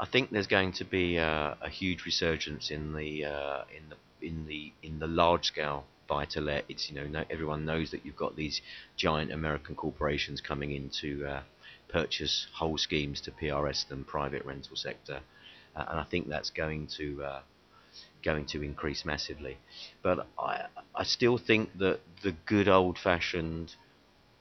I 0.00 0.06
think 0.06 0.30
there's 0.30 0.46
going 0.46 0.72
to 0.74 0.84
be 0.84 1.18
uh, 1.18 1.54
a 1.60 1.68
huge 1.68 2.04
resurgence 2.04 2.70
in 2.70 2.94
the 2.94 3.24
uh, 3.24 3.62
in 3.76 3.88
the 3.88 4.26
in 4.26 4.46
the 4.46 4.72
in 4.82 4.98
the 5.00 5.06
large 5.06 5.46
scale 5.46 5.84
buy 6.08 6.24
to 6.24 6.40
let. 6.40 6.64
It's 6.68 6.90
you 6.90 6.96
know 6.96 7.06
no, 7.06 7.24
everyone 7.30 7.64
knows 7.64 7.90
that 7.92 8.04
you've 8.04 8.16
got 8.16 8.34
these 8.34 8.60
giant 8.96 9.30
American 9.30 9.76
corporations 9.76 10.40
coming 10.40 10.72
in 10.72 10.90
to 11.00 11.26
uh, 11.26 11.42
purchase 11.88 12.46
whole 12.54 12.78
schemes 12.78 13.20
to 13.22 13.30
PRS 13.30 13.86
them 13.88 14.04
private 14.04 14.44
rental 14.44 14.76
sector, 14.76 15.20
uh, 15.76 15.84
and 15.88 16.00
I 16.00 16.04
think 16.04 16.28
that's 16.28 16.50
going 16.50 16.88
to 16.96 17.22
uh, 17.22 17.40
going 18.24 18.46
to 18.46 18.62
increase 18.62 19.04
massively. 19.04 19.58
But 20.02 20.26
I 20.38 20.66
I 20.94 21.04
still 21.04 21.38
think 21.38 21.78
that 21.78 22.00
the 22.22 22.32
good 22.46 22.68
old 22.68 22.98
fashioned 22.98 23.76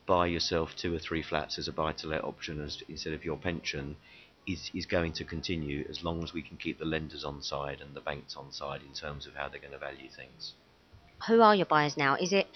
buy 0.08 0.25
yourself 0.25 0.75
two 0.75 0.95
or 0.95 0.99
three 0.99 1.21
flats 1.21 1.60
as 1.60 1.67
a 1.67 1.71
buy 1.73 1.91
to 1.91 2.08
let 2.08 2.23
option 2.23 2.63
as, 2.63 2.82
instead 2.88 3.12
of 3.13 3.25
your 3.25 3.38
pension 3.38 3.97
is, 4.47 4.71
is 4.73 4.86
going 4.86 5.12
to 5.12 5.25
continue 5.25 5.86
as 5.89 6.01
long 6.01 6.23
as 6.23 6.34
we 6.34 6.41
can 6.41 6.56
keep 6.56 6.80
the 6.80 6.86
lenders 6.86 7.25
on 7.25 7.41
side 7.41 7.82
and 7.82 7.93
the 7.93 7.99
banks 7.99 8.38
on 8.38 8.49
side 8.53 8.80
in 8.88 8.93
terms 8.93 9.27
of 9.27 9.36
how 9.36 9.49
they're 9.49 9.60
going 9.60 9.73
to 9.73 9.77
value 9.77 10.10
things 10.10 10.53
who 11.27 11.41
are 11.41 11.56
your 11.56 11.65
buyers 11.65 11.97
now? 11.97 12.15
Is 12.15 12.34
it 12.34 12.47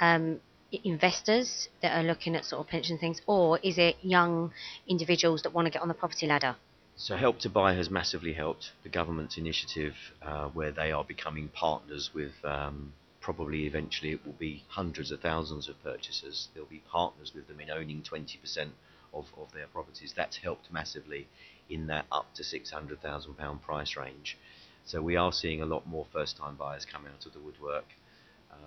um, 0.00 0.40
investors 0.84 1.68
that 1.82 1.96
are 1.96 2.02
looking 2.02 2.34
at 2.34 2.44
sort 2.44 2.60
of 2.60 2.68
pension 2.68 2.98
things, 2.98 3.20
or 3.26 3.58
is 3.62 3.78
it 3.78 3.96
young 4.02 4.52
individuals 4.86 5.42
that 5.42 5.54
want 5.54 5.66
to 5.66 5.70
get 5.70 5.82
on 5.82 5.88
the 5.88 5.94
property 5.94 6.26
ladder? 6.26 6.56
So 6.96 7.16
Help 7.16 7.38
to 7.40 7.48
Buy 7.48 7.74
has 7.74 7.90
massively 7.90 8.32
helped 8.32 8.72
the 8.82 8.88
government's 8.88 9.38
initiative, 9.38 9.94
uh, 10.20 10.48
where 10.48 10.72
they 10.72 10.90
are 10.90 11.04
becoming 11.04 11.48
partners 11.48 12.10
with. 12.12 12.32
Um, 12.44 12.92
probably 13.20 13.66
eventually 13.66 14.10
it 14.12 14.24
will 14.24 14.32
be 14.32 14.64
hundreds 14.68 15.10
of 15.10 15.20
thousands 15.20 15.68
of 15.68 15.82
purchasers. 15.82 16.48
They'll 16.54 16.64
be 16.64 16.82
partners 16.90 17.32
with 17.34 17.46
them 17.46 17.60
in 17.60 17.68
owning 17.70 18.02
20% 18.02 18.70
of, 19.12 19.26
of 19.36 19.52
their 19.52 19.66
properties. 19.66 20.14
That's 20.16 20.38
helped 20.38 20.72
massively 20.72 21.28
in 21.68 21.88
that 21.88 22.06
up 22.10 22.32
to 22.36 22.42
£600,000 22.42 23.62
price 23.62 23.96
range. 23.96 24.38
So 24.86 25.02
we 25.02 25.16
are 25.16 25.30
seeing 25.30 25.60
a 25.60 25.66
lot 25.66 25.86
more 25.86 26.06
first 26.10 26.38
time 26.38 26.56
buyers 26.56 26.86
coming 26.86 27.12
out 27.12 27.26
of 27.26 27.34
the 27.34 27.40
woodwork. 27.40 27.84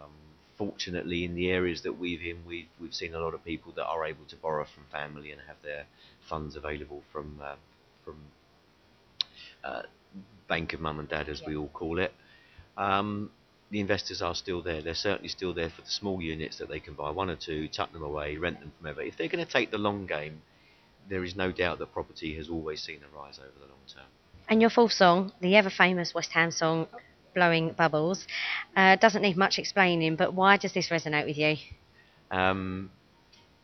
Um, 0.02 0.12
fortunately, 0.58 1.26
in 1.26 1.36
the 1.36 1.50
areas 1.50 1.82
that 1.84 1.94
we've 1.94 2.22
in, 2.22 2.38
we've 2.46 2.68
we've 2.80 2.94
seen 2.94 3.14
a 3.14 3.20
lot 3.20 3.34
of 3.34 3.44
people 3.44 3.72
that 3.76 3.86
are 3.86 4.06
able 4.06 4.26
to 4.26 4.36
borrow 4.36 4.66
from 4.66 4.84
family 4.92 5.32
and 5.32 5.42
have 5.48 5.58
their 5.64 5.86
funds 6.30 6.56
available 6.56 7.02
from 7.12 7.40
uh, 7.44 7.56
from 8.06 8.18
uh, 9.64 9.84
bank 10.48 10.74
of 10.74 10.80
mum 10.80 11.00
and 11.00 11.10
dad, 11.10 11.30
as 11.30 11.42
we 11.46 11.56
all 11.56 11.70
call 11.70 12.00
it. 12.00 12.14
Um, 12.78 13.32
the 13.70 13.80
investors 13.80 14.22
are 14.22 14.36
still 14.36 14.62
there. 14.62 14.82
They're 14.82 14.94
certainly 14.94 15.30
still 15.30 15.54
there 15.54 15.70
for 15.70 15.82
the 15.82 15.90
small 15.90 16.22
units 16.22 16.58
that 16.58 16.68
they 16.68 16.80
can 16.80 16.94
buy 16.94 17.10
one 17.10 17.30
or 17.30 17.38
two, 17.38 17.70
tuck 17.70 17.94
them 17.94 18.04
away, 18.04 18.36
rent 18.36 18.60
them 18.60 18.74
from 18.78 18.88
ever. 18.88 19.02
If 19.02 19.18
they're 19.18 19.30
going 19.30 19.46
to 19.46 19.52
take 19.52 19.72
the 19.72 19.78
long 19.78 20.06
game, 20.06 20.42
there 21.10 21.24
is 21.24 21.36
no 21.36 21.52
doubt 21.52 21.80
that 21.80 21.94
property 21.94 22.36
has 22.36 22.50
always 22.50 22.82
seen 22.82 23.00
a 23.02 23.18
rise 23.18 23.40
over 23.40 23.54
the 23.60 23.68
long 23.68 23.80
term. 23.94 24.06
And 24.50 24.60
your 24.60 24.70
fourth 24.70 24.92
song, 24.92 25.32
the 25.40 25.56
ever 25.56 25.70
famous 25.70 26.14
West 26.14 26.32
Ham 26.34 26.52
song, 26.52 26.88
blowing 27.34 27.74
bubbles. 27.74 28.26
Uh, 28.76 28.96
doesn't 28.96 29.22
need 29.22 29.38
much 29.38 29.60
explaining, 29.60 30.16
but 30.16 30.34
why 30.34 30.58
does 30.58 30.74
this 30.74 30.90
resonate 30.90 31.26
with 31.26 31.38
you? 31.38 31.56
Um, 32.30 32.92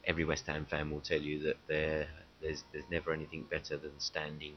every 0.05 0.25
West 0.25 0.47
Ham 0.47 0.65
fan 0.69 0.91
will 0.91 1.01
tell 1.01 1.21
you 1.21 1.39
that 1.43 1.57
there, 1.67 2.07
there's 2.41 2.63
there's 2.71 2.85
never 2.91 3.13
anything 3.13 3.45
better 3.49 3.77
than 3.77 3.99
standing, 3.99 4.55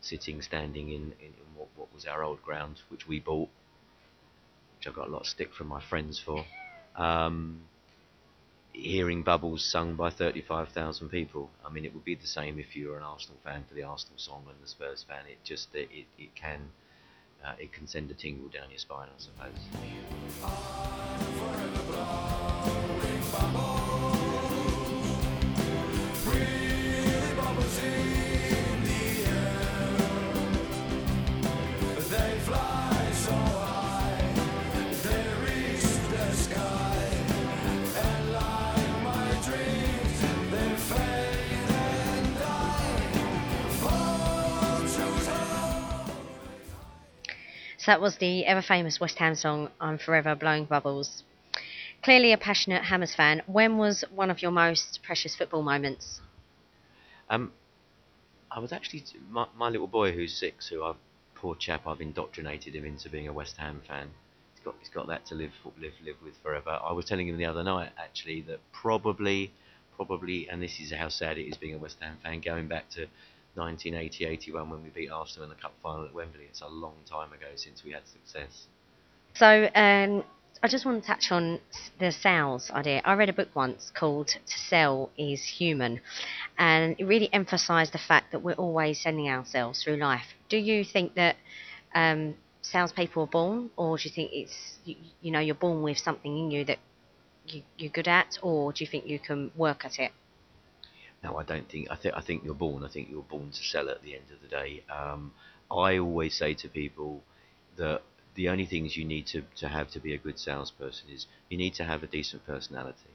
sitting, 0.00 0.42
standing 0.42 0.88
in, 0.90 1.02
in, 1.20 1.26
in 1.26 1.48
what, 1.56 1.68
what 1.76 1.92
was 1.94 2.06
our 2.06 2.22
old 2.22 2.42
ground, 2.42 2.80
which 2.88 3.06
we 3.08 3.20
bought, 3.20 3.48
which 4.76 4.86
I 4.86 4.90
got 4.92 5.08
a 5.08 5.10
lot 5.10 5.22
of 5.22 5.26
stick 5.26 5.52
from 5.52 5.68
my 5.68 5.80
friends 5.80 6.20
for. 6.24 6.44
Um, 6.96 7.62
hearing 8.72 9.22
Bubbles 9.22 9.64
sung 9.64 9.96
by 9.96 10.10
35,000 10.10 11.08
people. 11.08 11.50
I 11.66 11.70
mean, 11.70 11.84
it 11.84 11.92
would 11.94 12.04
be 12.04 12.14
the 12.14 12.26
same 12.26 12.58
if 12.58 12.76
you 12.76 12.88
were 12.88 12.96
an 12.96 13.02
Arsenal 13.02 13.38
fan 13.42 13.64
for 13.68 13.74
the 13.74 13.82
Arsenal 13.82 14.18
song 14.18 14.44
and 14.48 14.56
the 14.62 14.68
Spurs 14.68 15.04
fan. 15.06 15.24
It 15.28 15.38
just 15.44 15.74
it, 15.74 15.88
it, 15.90 16.06
it 16.18 16.34
can 16.34 16.70
uh, 17.44 17.52
it 17.58 17.72
can 17.72 17.86
send 17.86 18.10
a 18.10 18.14
tingle 18.14 18.48
down 18.48 18.70
your 18.70 18.78
spine, 18.78 19.08
I 19.08 19.20
suppose. 19.20 19.52
That 47.88 48.02
was 48.02 48.18
the 48.18 48.44
ever 48.44 48.60
famous 48.60 49.00
West 49.00 49.16
Ham 49.16 49.34
song 49.34 49.70
I'm 49.80 49.96
Forever 49.96 50.34
Blowing 50.34 50.66
Bubbles. 50.66 51.22
Clearly 52.02 52.34
a 52.34 52.36
passionate 52.36 52.84
Hammers 52.84 53.14
fan. 53.14 53.40
When 53.46 53.78
was 53.78 54.04
one 54.14 54.30
of 54.30 54.42
your 54.42 54.50
most 54.50 55.00
precious 55.02 55.34
football 55.34 55.62
moments? 55.62 56.20
Um, 57.30 57.50
I 58.50 58.58
was 58.58 58.74
actually 58.74 59.04
my, 59.30 59.46
my 59.56 59.70
little 59.70 59.86
boy 59.86 60.12
who's 60.12 60.38
six, 60.38 60.68
who 60.68 60.82
I 60.84 60.92
poor 61.34 61.54
chap, 61.54 61.86
I've 61.86 62.02
indoctrinated 62.02 62.74
him 62.74 62.84
into 62.84 63.08
being 63.08 63.26
a 63.26 63.32
West 63.32 63.56
Ham 63.56 63.80
fan. 63.88 64.10
He's 64.52 64.62
got 64.62 64.74
he's 64.80 64.90
got 64.90 65.06
that 65.06 65.24
to 65.28 65.34
live 65.34 65.52
live 65.80 65.94
live 66.04 66.16
with 66.22 66.34
forever. 66.42 66.78
I 66.84 66.92
was 66.92 67.06
telling 67.06 67.26
him 67.26 67.38
the 67.38 67.46
other 67.46 67.62
night 67.62 67.92
actually 67.96 68.42
that 68.48 68.60
probably 68.70 69.50
probably, 69.96 70.46
and 70.50 70.62
this 70.62 70.78
is 70.78 70.92
how 70.92 71.08
sad 71.08 71.38
it 71.38 71.48
is 71.48 71.56
being 71.56 71.74
a 71.74 71.78
West 71.78 71.96
Ham 72.02 72.18
fan, 72.22 72.42
going 72.42 72.68
back 72.68 72.90
to 72.90 73.06
1980-81 73.58 74.70
when 74.70 74.82
we 74.82 74.90
beat 74.90 75.10
Arsenal 75.10 75.44
in 75.44 75.50
the 75.50 75.60
cup 75.60 75.74
final 75.82 76.06
at 76.06 76.14
Wembley. 76.14 76.44
It's 76.48 76.62
a 76.62 76.68
long 76.68 76.94
time 77.08 77.32
ago 77.32 77.46
since 77.56 77.84
we 77.84 77.92
had 77.92 78.02
success. 78.06 78.66
So 79.34 79.68
um, 79.74 80.24
I 80.62 80.68
just 80.68 80.84
want 80.84 81.02
to 81.02 81.06
touch 81.06 81.30
on 81.30 81.60
the 82.00 82.10
sales 82.10 82.70
idea. 82.72 83.00
I 83.04 83.14
read 83.14 83.28
a 83.28 83.32
book 83.32 83.48
once 83.54 83.92
called 83.94 84.28
"To 84.28 84.58
Sell 84.68 85.10
Is 85.16 85.44
Human," 85.44 86.00
and 86.58 86.96
it 86.98 87.04
really 87.04 87.32
emphasised 87.32 87.92
the 87.92 87.98
fact 87.98 88.32
that 88.32 88.40
we're 88.40 88.54
always 88.54 89.00
selling 89.00 89.28
ourselves 89.28 89.82
through 89.82 89.96
life. 89.96 90.34
Do 90.48 90.56
you 90.56 90.84
think 90.84 91.14
that 91.14 91.36
um, 91.94 92.34
salespeople 92.62 93.22
are 93.24 93.26
born, 93.26 93.70
or 93.76 93.98
do 93.98 94.08
you 94.08 94.14
think 94.14 94.30
it's 94.32 94.78
you, 94.84 94.96
you 95.20 95.30
know 95.30 95.40
you're 95.40 95.54
born 95.54 95.82
with 95.82 95.98
something 95.98 96.36
in 96.36 96.50
you 96.50 96.64
that 96.64 96.78
you, 97.46 97.62
you're 97.76 97.92
good 97.92 98.08
at, 98.08 98.38
or 98.42 98.72
do 98.72 98.82
you 98.82 98.90
think 98.90 99.06
you 99.06 99.18
can 99.18 99.52
work 99.56 99.84
at 99.84 99.98
it? 99.98 100.12
No, 101.22 101.36
I 101.36 101.42
don't 101.42 101.68
think. 101.68 101.88
I 101.90 101.96
think 101.96 102.14
I 102.14 102.20
think 102.20 102.44
you're 102.44 102.54
born. 102.54 102.84
I 102.84 102.88
think 102.88 103.08
you're 103.10 103.22
born 103.22 103.50
to 103.50 103.62
sell 103.64 103.88
at 103.88 104.02
the 104.02 104.14
end 104.14 104.24
of 104.32 104.40
the 104.40 104.48
day. 104.48 104.84
Um, 104.88 105.32
I 105.70 105.98
always 105.98 106.34
say 106.34 106.54
to 106.54 106.68
people 106.68 107.22
that 107.76 108.02
the 108.34 108.48
only 108.48 108.66
things 108.66 108.96
you 108.96 109.04
need 109.04 109.26
to, 109.26 109.42
to 109.56 109.68
have 109.68 109.90
to 109.90 110.00
be 110.00 110.14
a 110.14 110.18
good 110.18 110.38
salesperson 110.38 111.08
is 111.10 111.26
you 111.48 111.58
need 111.58 111.74
to 111.74 111.84
have 111.84 112.02
a 112.02 112.06
decent 112.06 112.46
personality. 112.46 113.10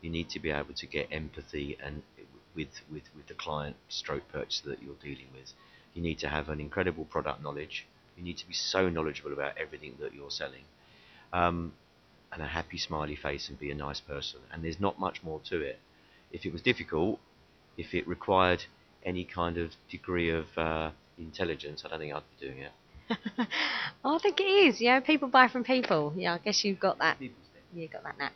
You 0.00 0.10
need 0.10 0.28
to 0.30 0.38
be 0.38 0.50
able 0.50 0.74
to 0.74 0.86
get 0.86 1.08
empathy 1.10 1.76
and 1.82 2.02
with 2.54 2.80
with, 2.90 3.04
with 3.16 3.26
the 3.26 3.34
client 3.34 3.76
stroke 3.88 4.28
purchaser 4.28 4.68
that 4.68 4.82
you're 4.82 4.94
dealing 5.02 5.28
with. 5.34 5.52
You 5.94 6.02
need 6.02 6.18
to 6.20 6.28
have 6.28 6.48
an 6.48 6.60
incredible 6.60 7.04
product 7.04 7.42
knowledge. 7.42 7.86
You 8.16 8.22
need 8.22 8.38
to 8.38 8.46
be 8.46 8.54
so 8.54 8.88
knowledgeable 8.88 9.32
about 9.32 9.58
everything 9.58 9.94
that 10.00 10.14
you're 10.14 10.30
selling. 10.30 10.64
Um, 11.32 11.72
and 12.32 12.42
a 12.42 12.46
happy 12.46 12.78
smiley 12.78 13.16
face 13.16 13.48
and 13.48 13.58
be 13.58 13.70
a 13.70 13.74
nice 13.74 14.00
person. 14.00 14.40
And 14.52 14.62
there's 14.62 14.78
not 14.80 14.98
much 15.00 15.22
more 15.22 15.40
to 15.48 15.60
it. 15.60 15.78
If 16.30 16.44
it 16.44 16.52
was 16.52 16.60
difficult, 16.62 17.18
if 17.78 17.94
it 17.94 18.06
required 18.06 18.64
any 19.04 19.24
kind 19.24 19.56
of 19.56 19.70
degree 19.90 20.30
of 20.30 20.46
uh, 20.56 20.90
intelligence, 21.16 21.82
I 21.84 21.88
don't 21.88 22.00
think 22.00 22.12
I'd 22.12 22.22
be 22.38 22.46
doing 22.46 22.58
it. 22.58 22.72
I 24.04 24.18
think 24.18 24.40
it 24.40 24.44
is. 24.44 24.80
Yeah, 24.80 25.00
people 25.00 25.28
buy 25.28 25.48
from 25.48 25.64
people. 25.64 26.12
Yeah, 26.16 26.34
I 26.34 26.38
guess 26.38 26.64
you've 26.64 26.80
got 26.80 26.98
that. 26.98 27.16
You 27.74 27.86
got 27.88 28.02
that 28.04 28.18
knack. 28.18 28.32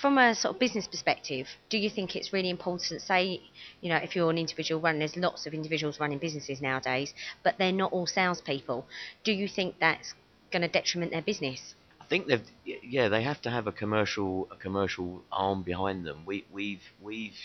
From 0.00 0.18
a 0.18 0.34
sort 0.34 0.54
of 0.54 0.60
business 0.60 0.86
perspective, 0.88 1.46
do 1.70 1.78
you 1.78 1.88
think 1.88 2.16
it's 2.16 2.32
really 2.32 2.50
important? 2.50 3.00
Say, 3.00 3.40
you 3.80 3.88
know, 3.88 3.96
if 3.96 4.14
you're 4.16 4.30
an 4.30 4.38
individual 4.38 4.80
runner, 4.80 4.98
there's 4.98 5.16
lots 5.16 5.46
of 5.46 5.54
individuals 5.54 6.00
running 6.00 6.18
businesses 6.18 6.60
nowadays, 6.60 7.14
but 7.44 7.54
they're 7.58 7.72
not 7.72 7.92
all 7.92 8.06
salespeople. 8.06 8.86
Do 9.24 9.32
you 9.32 9.48
think 9.48 9.76
that's 9.80 10.14
going 10.50 10.62
to 10.62 10.68
detriment 10.68 11.12
their 11.12 11.22
business? 11.22 11.74
I 12.00 12.06
think 12.08 12.26
they've 12.28 12.46
yeah 12.64 13.08
they 13.08 13.22
have 13.24 13.40
to 13.42 13.50
have 13.50 13.66
a 13.66 13.72
commercial 13.72 14.48
a 14.52 14.56
commercial 14.56 15.22
arm 15.32 15.62
behind 15.62 16.04
them. 16.04 16.22
We 16.24 16.44
we've 16.52 16.82
we've 17.02 17.38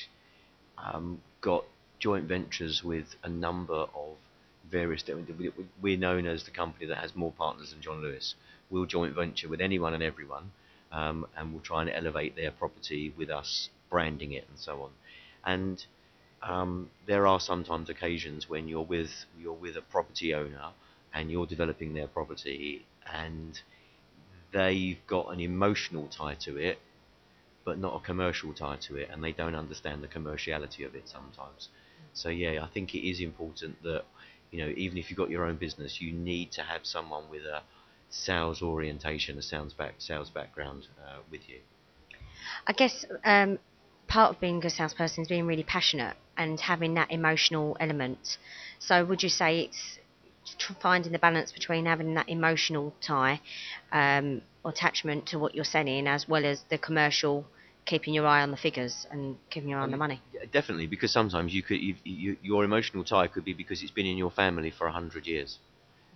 um, 0.82 1.22
got 1.42 1.66
joint 2.00 2.26
ventures 2.26 2.84
with 2.84 3.16
a 3.24 3.30
number 3.30 3.74
of 3.74 4.16
various. 4.70 5.04
We're 5.82 5.98
known 5.98 6.26
as 6.26 6.44
the 6.44 6.52
company 6.52 6.86
that 6.88 6.98
has 6.98 7.16
more 7.16 7.32
partners 7.32 7.72
than 7.72 7.82
John 7.82 8.02
Lewis. 8.02 8.36
We'll 8.70 8.86
joint 8.86 9.14
venture 9.14 9.50
with 9.50 9.62
anyone 9.62 9.94
and 9.94 10.04
everyone, 10.04 10.52
um, 10.92 11.28
and 11.36 11.52
we'll 11.52 11.62
try 11.62 11.82
and 11.82 11.92
elevate 11.92 12.36
their 12.36 12.52
property 12.52 13.14
with 13.18 13.30
us 13.30 13.70
branding 13.90 14.32
it 14.32 14.46
and 14.50 14.58
so 14.58 14.82
on. 14.82 14.90
And 15.46 15.86
um, 16.42 16.90
there 17.06 17.28
are 17.28 17.40
sometimes 17.40 17.90
occasions 17.90 18.50
when 18.50 18.68
you're 18.68 18.82
with 18.82 19.26
you're 19.40 19.54
with 19.54 19.78
a 19.78 19.82
property 19.82 20.34
owner 20.34 20.70
and 21.14 21.30
you're 21.30 21.46
developing 21.46 21.94
their 21.94 22.08
property 22.08 22.86
and 23.14 23.62
they've 24.52 25.06
got 25.08 25.32
an 25.32 25.40
emotional 25.40 26.08
tie 26.08 26.36
to 26.36 26.58
it 26.58 26.80
but 27.64 27.78
not 27.78 27.96
a 27.96 28.06
commercial 28.06 28.54
tie 28.54 28.78
to 28.78 28.96
it 28.96 29.10
and 29.12 29.24
they 29.24 29.32
don't 29.32 29.56
understand 29.56 30.04
the 30.04 30.08
commerciality 30.08 30.86
of 30.86 30.96
it 30.96 31.08
sometimes 31.08 31.70
so 32.14 32.30
yeah 32.30 32.64
i 32.64 32.68
think 32.68 32.94
it 32.94 33.08
is 33.08 33.20
important 33.20 33.82
that 33.84 34.04
you 34.52 34.60
know 34.60 34.74
even 34.76 34.98
if 34.98 35.10
you've 35.10 35.18
got 35.18 35.30
your 35.30 35.46
own 35.46 35.58
business 35.58 36.02
you 36.02 36.12
need 36.12 36.52
to 36.52 36.62
have 36.62 36.82
someone 36.84 37.24
with 37.30 37.44
a 37.44 37.62
sales 38.10 38.62
orientation 38.62 39.38
a 39.38 39.42
sales 39.42 39.74
back 39.74 39.96
sales 40.00 40.30
background 40.30 40.88
uh, 41.06 41.20
with 41.32 41.48
you 41.48 41.60
I 42.68 42.74
guess 42.74 43.06
um, 43.24 43.60
part 44.08 44.36
of 44.36 44.42
being 44.42 44.64
a 44.66 44.70
salesperson 44.70 45.24
is 45.24 45.28
being 45.28 45.46
really 45.46 45.64
passionate 45.64 46.16
and 46.38 46.60
having 46.60 46.94
that 46.96 47.12
emotional 47.12 47.78
element. 47.80 48.38
So, 48.80 49.06
would 49.06 49.24
you 49.24 49.30
say 49.30 49.62
it's 49.62 50.00
finding 50.82 51.12
the 51.12 51.20
balance 51.20 51.52
between 51.52 51.86
having 51.86 52.14
that 52.16 52.28
emotional 52.30 52.94
tie 53.02 53.42
um, 53.92 54.42
attachment 54.66 55.28
to 55.28 55.40
what 55.40 55.56
you're 55.56 55.64
selling, 55.64 56.08
as 56.08 56.28
well 56.28 56.46
as 56.46 56.64
the 56.70 56.78
commercial, 56.78 57.46
keeping 57.86 58.14
your 58.14 58.28
eye 58.28 58.42
on 58.42 58.52
the 58.52 58.58
figures 58.58 59.08
and 59.12 59.38
keeping 59.50 59.70
your 59.70 59.80
eye 59.80 59.84
on 59.84 59.92
the 59.92 59.98
money? 59.98 60.22
Definitely 60.52 60.88
because 60.88 61.12
sometimes 61.12 61.54
you 61.54 61.64
could 61.64 61.82
you, 61.82 61.96
you, 62.04 62.38
your 62.42 62.64
emotional 62.64 63.04
tie 63.04 63.28
could 63.28 63.46
be 63.46 63.54
because 63.54 63.82
it's 63.82 63.92
been 63.92 64.06
in 64.06 64.18
your 64.18 64.32
family 64.32 64.72
for 64.72 64.88
a 64.88 64.92
hundred 64.92 65.26
years 65.26 65.58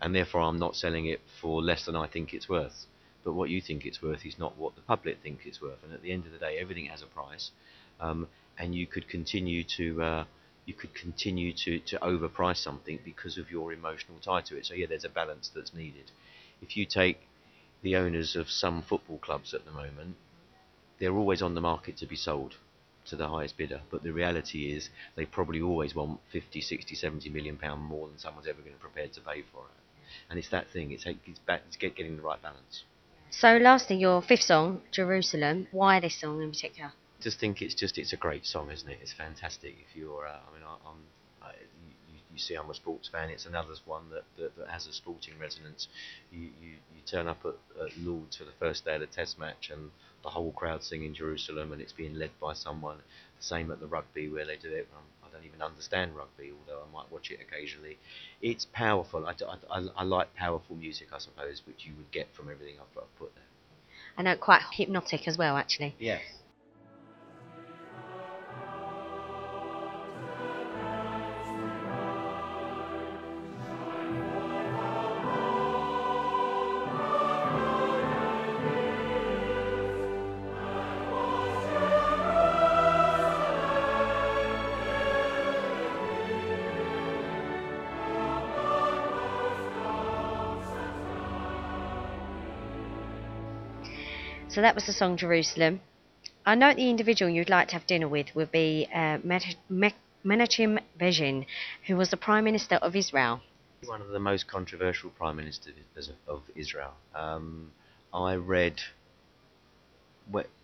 and 0.02 0.14
therefore 0.14 0.42
i'm 0.42 0.60
not 0.60 0.76
selling 0.76 1.06
it 1.06 1.22
for 1.42 1.62
less 1.62 1.86
than 1.86 1.96
i 1.96 2.08
think 2.08 2.34
it's 2.34 2.50
worth. 2.50 2.86
But 3.24 3.34
what 3.34 3.50
you 3.50 3.60
think 3.60 3.86
it's 3.86 4.04
worth 4.04 4.24
is 4.24 4.38
not 4.38 4.56
what 4.56 4.76
the 4.76 4.82
public 4.82 5.18
think 5.24 5.40
it's 5.46 5.60
worth 5.62 5.84
and 5.84 5.94
at 5.94 6.04
the 6.04 6.12
end 6.12 6.26
of 6.26 6.32
the 6.32 6.38
day 6.38 6.58
everything 6.60 6.86
has 6.86 7.02
a 7.02 7.08
price. 7.08 7.52
Um, 8.00 8.28
and 8.58 8.76
you 8.76 8.86
could 8.88 9.10
continue 9.10 9.64
to 9.78 10.02
uh, 10.04 10.26
you 10.66 10.74
could 10.74 10.94
continue 10.94 11.54
to, 11.54 11.80
to 11.80 11.98
overprice 12.00 12.58
something 12.58 13.00
because 13.04 13.38
of 13.38 13.50
your 13.52 13.74
emotional 13.74 14.18
tie 14.24 14.42
to 14.42 14.58
it. 14.58 14.66
So 14.66 14.76
yeah 14.76 14.86
there's 14.88 15.06
a 15.06 15.10
balance 15.10 15.50
that's 15.56 15.74
needed. 15.74 16.12
If 16.62 16.78
you 16.78 16.86
take 16.86 17.20
the 17.86 17.96
owners 17.96 18.36
of 18.36 18.50
some 18.50 18.82
football 18.82 19.20
clubs 19.20 19.54
at 19.54 19.64
the 19.64 19.72
moment 19.72 20.16
they're 21.00 21.16
always 21.16 21.42
on 21.42 21.54
the 21.56 21.62
market 21.62 21.96
to 21.96 22.08
be 22.08 22.16
sold 22.16 22.56
to 23.06 23.16
the 23.16 23.28
highest 23.28 23.56
bidder 23.58 23.82
but 23.92 24.02
the 24.04 24.12
reality 24.12 24.74
is 24.76 24.90
they 25.16 25.26
probably 25.26 25.62
always 25.62 25.94
want 25.94 26.20
50 26.32 26.62
60 26.62 26.96
70 26.96 27.30
million 27.30 27.58
pound 27.58 27.82
more 27.84 28.08
than 28.08 28.18
someone's 28.18 28.48
ever 28.48 28.62
going 28.62 28.74
to 28.74 28.80
prepared 28.80 29.14
to 29.14 29.22
pay 29.22 29.44
for 29.54 29.66
it 29.66 29.84
and 30.30 30.40
it's 30.40 30.50
that 30.50 30.66
thing 30.74 30.92
it's, 30.92 31.06
it's, 31.06 31.40
back, 31.40 31.62
it's 31.68 31.78
get, 31.78 31.96
getting 31.96 32.18
the 32.18 32.24
right 32.24 32.42
balance 32.42 32.84
So, 33.32 33.58
lastly, 33.58 33.98
your 33.98 34.22
fifth 34.22 34.44
song, 34.44 34.82
Jerusalem. 34.92 35.68
Why 35.72 36.00
this 36.00 36.22
song 36.22 36.42
in 36.42 36.52
particular? 36.52 36.92
just 37.26 37.40
think 37.40 37.62
it's 37.62 37.74
just 37.74 37.98
it's 37.98 38.14
a 38.14 38.18
great 38.18 38.46
song, 38.46 38.70
isn't 38.72 38.90
it? 38.90 39.00
It's 39.02 39.14
fantastic. 39.14 39.76
If 39.90 39.96
you're, 39.96 40.28
uh, 40.28 40.40
I 40.48 40.54
mean, 40.54 40.64
I, 40.64 40.76
I'm, 40.88 41.02
you, 42.36 42.40
see, 42.40 42.56
I'm 42.56 42.70
a 42.70 42.74
sports 42.74 43.10
fan. 43.10 43.30
It's 43.30 43.46
another 43.46 43.74
one 43.86 44.04
that, 44.12 44.24
that, 44.38 44.56
that 44.58 44.68
has 44.70 44.88
a 44.88 44.94
sporting 44.94 45.34
resonance. 45.40 45.88
You, 46.32 46.50
you, 46.62 46.72
you 46.94 47.02
turn 47.06 47.28
up 47.28 47.40
at, 47.46 47.56
at 47.82 47.98
Lords 47.98 48.38
for 48.38 48.44
the 48.44 48.52
first 48.60 48.86
day 48.86 48.96
of 48.96 49.02
the 49.02 49.08
Test 49.08 49.40
match, 49.40 49.70
and 49.72 49.92
the 50.24 50.30
whole 50.30 50.52
crowd 50.52 50.84
singing 50.84 51.14
Jerusalem, 51.14 51.72
and 51.72 51.82
it's 51.82 51.94
being 51.94 52.16
led 52.16 52.32
by 52.40 52.54
someone. 52.54 52.98
The 53.40 53.44
Same 53.44 53.72
at 53.72 53.80
the 53.80 53.88
rugby 53.88 54.30
where 54.30 54.46
they 54.46 54.58
do 54.58 54.72
it. 54.72 54.88
Um, 54.96 55.04
I 55.24 55.34
don't 55.34 55.46
even 55.46 55.62
understand 55.62 56.16
rugby, 56.16 56.52
although 56.52 56.82
I 56.82 56.94
might 56.94 57.12
watch 57.12 57.32
it 57.32 57.40
occasionally. 57.42 57.98
It's 58.42 58.66
powerful. 58.74 59.26
I 59.26 59.34
I 59.72 59.88
I 59.98 60.04
like 60.04 60.34
powerful 60.36 60.76
music, 60.76 61.08
I 61.14 61.20
suppose, 61.20 61.62
which 61.66 61.86
you 61.86 61.94
would 61.98 62.12
get 62.12 62.28
from 62.34 62.50
everything 62.50 62.76
I've, 62.80 62.98
I've 62.98 63.16
put 63.18 63.34
there. 63.36 63.44
I 64.18 64.22
know 64.24 64.36
quite 64.38 64.62
hypnotic 64.72 65.28
as 65.28 65.38
well, 65.38 65.58
actually. 65.58 65.96
Yes. 66.00 66.22
So 94.56 94.62
that 94.62 94.74
was 94.74 94.86
the 94.86 94.94
song 94.94 95.18
Jerusalem. 95.18 95.82
I 96.46 96.56
note 96.56 96.78
the 96.78 96.90
individual 96.90 97.30
you'd 97.30 97.50
like 97.50 97.68
to 97.68 97.74
have 97.74 97.86
dinner 97.86 98.08
with 98.08 98.34
would 98.36 98.54
be 98.54 98.88
uh, 98.90 99.18
Menachem 100.24 100.80
Begin, 100.98 101.46
who 101.88 101.98
was 101.98 102.10
the 102.10 102.16
Prime 102.16 102.46
Minister 102.46 102.76
of 102.76 102.96
Israel. 102.96 103.42
One 103.84 104.02
of 104.02 104.08
the 104.08 104.20
most 104.20 104.48
controversial 104.48 105.10
prime 105.10 105.36
ministers 105.36 106.10
of 106.26 106.44
Israel. 106.56 106.94
Um, 107.14 107.74
I 108.14 108.36
read 108.36 108.80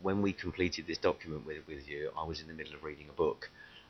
when 0.01 0.21
we 0.21 0.31
completed 0.31 0.87
this 0.87 0.97
document 0.97 1.45
with, 1.45 1.67
with 1.67 1.85
you. 1.85 2.11
I 2.17 2.23
was 2.23 2.39
in 2.39 2.47
the 2.47 2.53
middle 2.53 2.73
of 2.73 2.85
reading 2.85 3.07
a 3.09 3.13
book, 3.13 3.49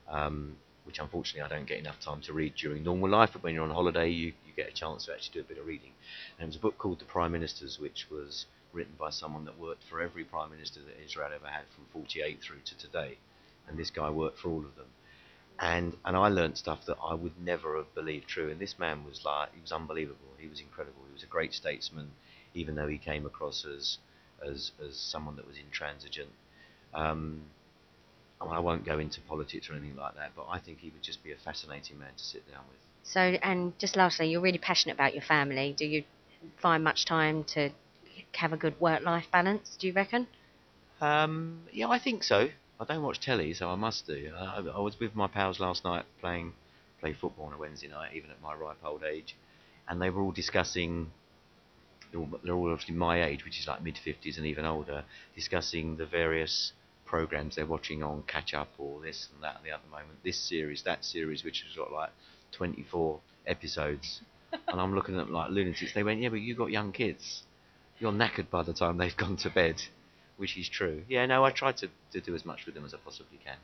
um, 0.10 0.56
which 0.84 0.98
unfortunately 0.98 1.44
I 1.44 1.56
don't 1.56 1.68
get 1.68 1.78
enough 1.78 2.00
time 2.04 2.22
to 2.22 2.34
read 2.34 2.56
during 2.56 2.82
normal 2.84 3.12
life. 3.12 3.30
But 3.34 3.44
when 3.44 3.54
you're 3.54 3.66
on 3.66 3.70
holiday, 3.70 4.10
you, 4.10 4.34
you 4.48 4.54
get 4.56 4.68
a 4.68 4.74
chance 4.74 5.06
to 5.06 5.14
actually 5.14 5.34
do 5.34 5.42
a 5.42 5.44
bit 5.48 5.60
of 5.60 5.68
reading. 5.68 5.92
And 6.40 6.46
it 6.46 6.48
was 6.48 6.56
a 6.56 6.60
book 6.60 6.80
called 6.80 6.98
The 6.98 7.06
Prime 7.06 7.34
Ministers, 7.34 7.78
which 7.80 8.08
was 8.10 8.48
written 8.74 8.94
by 8.98 9.10
someone 9.10 9.46
that 9.46 9.60
worked 9.60 9.84
for 9.84 10.02
every 10.02 10.24
prime 10.24 10.52
minister 10.52 10.80
that 10.82 11.04
Israel 11.04 11.32
ever 11.34 11.48
had 11.48 11.66
from 11.76 11.86
48 11.92 12.42
through 12.42 12.62
to 12.66 12.78
today. 12.78 13.18
And 13.68 13.78
this 13.78 13.90
guy 13.90 14.10
worked 14.10 14.40
for 14.40 14.50
all 14.50 14.60
of 14.60 14.76
them. 14.76 14.88
And 15.60 15.96
and 16.04 16.18
I 16.18 16.28
learned 16.28 16.58
stuff 16.58 16.86
that 16.86 16.98
I 17.04 17.14
would 17.14 17.40
never 17.40 17.78
have 17.78 17.94
believed 17.94 18.28
true. 18.28 18.50
And 18.50 18.60
this 18.60 18.80
man 18.80 19.06
was 19.06 19.24
like, 19.24 19.54
he 19.54 19.62
was 19.62 19.72
unbelievable. 19.72 20.34
He 20.40 20.48
was 20.48 20.60
incredible. 20.60 21.02
He 21.08 21.14
was 21.14 21.24
a 21.24 21.28
great 21.28 21.54
statesman, 21.54 22.12
even 22.54 22.76
though 22.76 22.88
he 22.88 22.98
came 22.98 23.26
across 23.26 23.66
as 23.66 24.00
as 24.44 24.72
as 24.84 24.98
someone 24.98 25.36
that 25.36 25.48
was 25.48 25.58
intransigent. 25.58 26.32
Um, 26.94 27.44
I 28.50 28.60
won't 28.60 28.84
go 28.84 28.98
into 28.98 29.22
politics 29.22 29.70
or 29.70 29.74
anything 29.74 29.96
like 29.96 30.16
that, 30.16 30.32
but 30.36 30.48
I 30.50 30.58
think 30.58 30.80
he 30.80 30.90
would 30.90 31.04
just 31.04 31.24
be 31.24 31.32
a 31.32 31.36
fascinating 31.36 32.00
man 32.00 32.10
to 32.18 32.24
sit 32.24 32.50
down 32.52 32.64
with. 32.70 32.80
So, 33.04 33.20
and 33.20 33.78
just 33.78 33.96
lastly, 33.96 34.30
you're 34.30 34.42
really 34.42 34.58
passionate 34.58 34.94
about 34.94 35.14
your 35.14 35.24
family. 35.24 35.76
Do 35.78 35.86
you 35.86 36.04
find 36.58 36.84
much 36.84 37.06
time 37.06 37.44
to 37.44 37.70
have 38.34 38.54
a 38.54 38.58
good 38.58 38.80
work-life 38.80 39.26
balance? 39.32 39.78
Do 39.80 39.88
you 39.88 39.94
reckon? 39.94 40.28
Um, 41.00 41.62
yeah, 41.72 41.90
I 41.90 42.00
think 42.00 42.24
so. 42.24 42.50
I 42.80 42.84
don't 42.86 43.04
watch 43.04 43.20
telly, 43.20 43.54
so 43.54 43.70
I 43.70 43.76
must 43.76 44.08
do. 44.08 44.32
I, 44.36 44.58
I 44.58 44.80
was 44.80 45.00
with 45.00 45.16
my 45.16 45.28
pals 45.28 45.60
last 45.60 45.84
night 45.84 46.06
playing 46.20 46.54
play 47.00 47.14
football 47.14 47.46
on 47.48 47.54
a 47.54 47.58
Wednesday 47.58 47.88
night, 47.88 48.12
even 48.16 48.30
at 48.32 48.42
my 48.42 48.54
ripe 48.54 48.78
old 48.84 49.04
age, 49.04 49.36
and 49.88 50.02
they 50.02 50.10
were 50.10 50.22
all 50.22 50.32
discussing. 50.32 51.12
They're 52.12 52.22
all, 52.22 52.30
they're 52.44 52.54
all 52.54 52.72
obviously 52.72 52.96
my 52.96 53.24
age, 53.24 53.46
which 53.46 53.60
is 53.60 53.68
like 53.68 53.84
mid 53.84 53.98
fifties 53.98 54.38
and 54.38 54.46
even 54.46 54.66
older, 54.66 55.04
discussing 55.36 55.98
the 55.98 56.06
various 56.06 56.74
programs 57.06 57.56
they're 57.56 57.66
watching 57.66 58.02
on 58.04 58.24
catch 58.24 58.54
up 58.54 58.70
or 58.78 59.02
this 59.02 59.28
and 59.34 59.44
that 59.44 59.58
and 59.58 59.66
the 59.66 59.72
other 59.72 59.88
moment. 59.92 60.24
This 60.24 60.38
series, 60.38 60.84
that 60.84 61.04
series, 61.04 61.44
which 61.44 61.64
has 61.68 61.76
got 61.76 61.92
like 61.92 62.10
24 62.54 63.20
episodes, 63.48 64.22
and 64.68 64.82
I'm 64.82 64.96
looking 64.96 65.16
at 65.20 65.26
them 65.26 65.34
like 65.34 65.52
lunatics. 65.52 65.94
They 65.94 66.04
went, 66.04 66.22
yeah, 66.22 66.30
but 66.30 66.42
you 66.42 66.56
got 66.56 66.72
young 66.72 66.92
kids 66.92 67.44
you're 68.02 68.12
knackered 68.12 68.50
by 68.50 68.64
the 68.64 68.74
time 68.74 68.98
they've 68.98 69.16
gone 69.16 69.38
to 69.38 69.50
bed, 69.50 69.82
which 70.38 70.58
is 70.58 70.68
true. 70.68 71.04
Yeah, 71.08 71.26
no, 71.28 71.46
I 71.46 71.52
try 71.52 71.72
to, 71.72 71.88
to 72.12 72.20
do 72.20 72.34
as 72.34 72.44
much 72.44 72.66
with 72.66 72.74
them 72.76 72.84
as 72.84 72.94
I 72.94 72.98
possibly 72.98 73.40
can. 73.46 73.58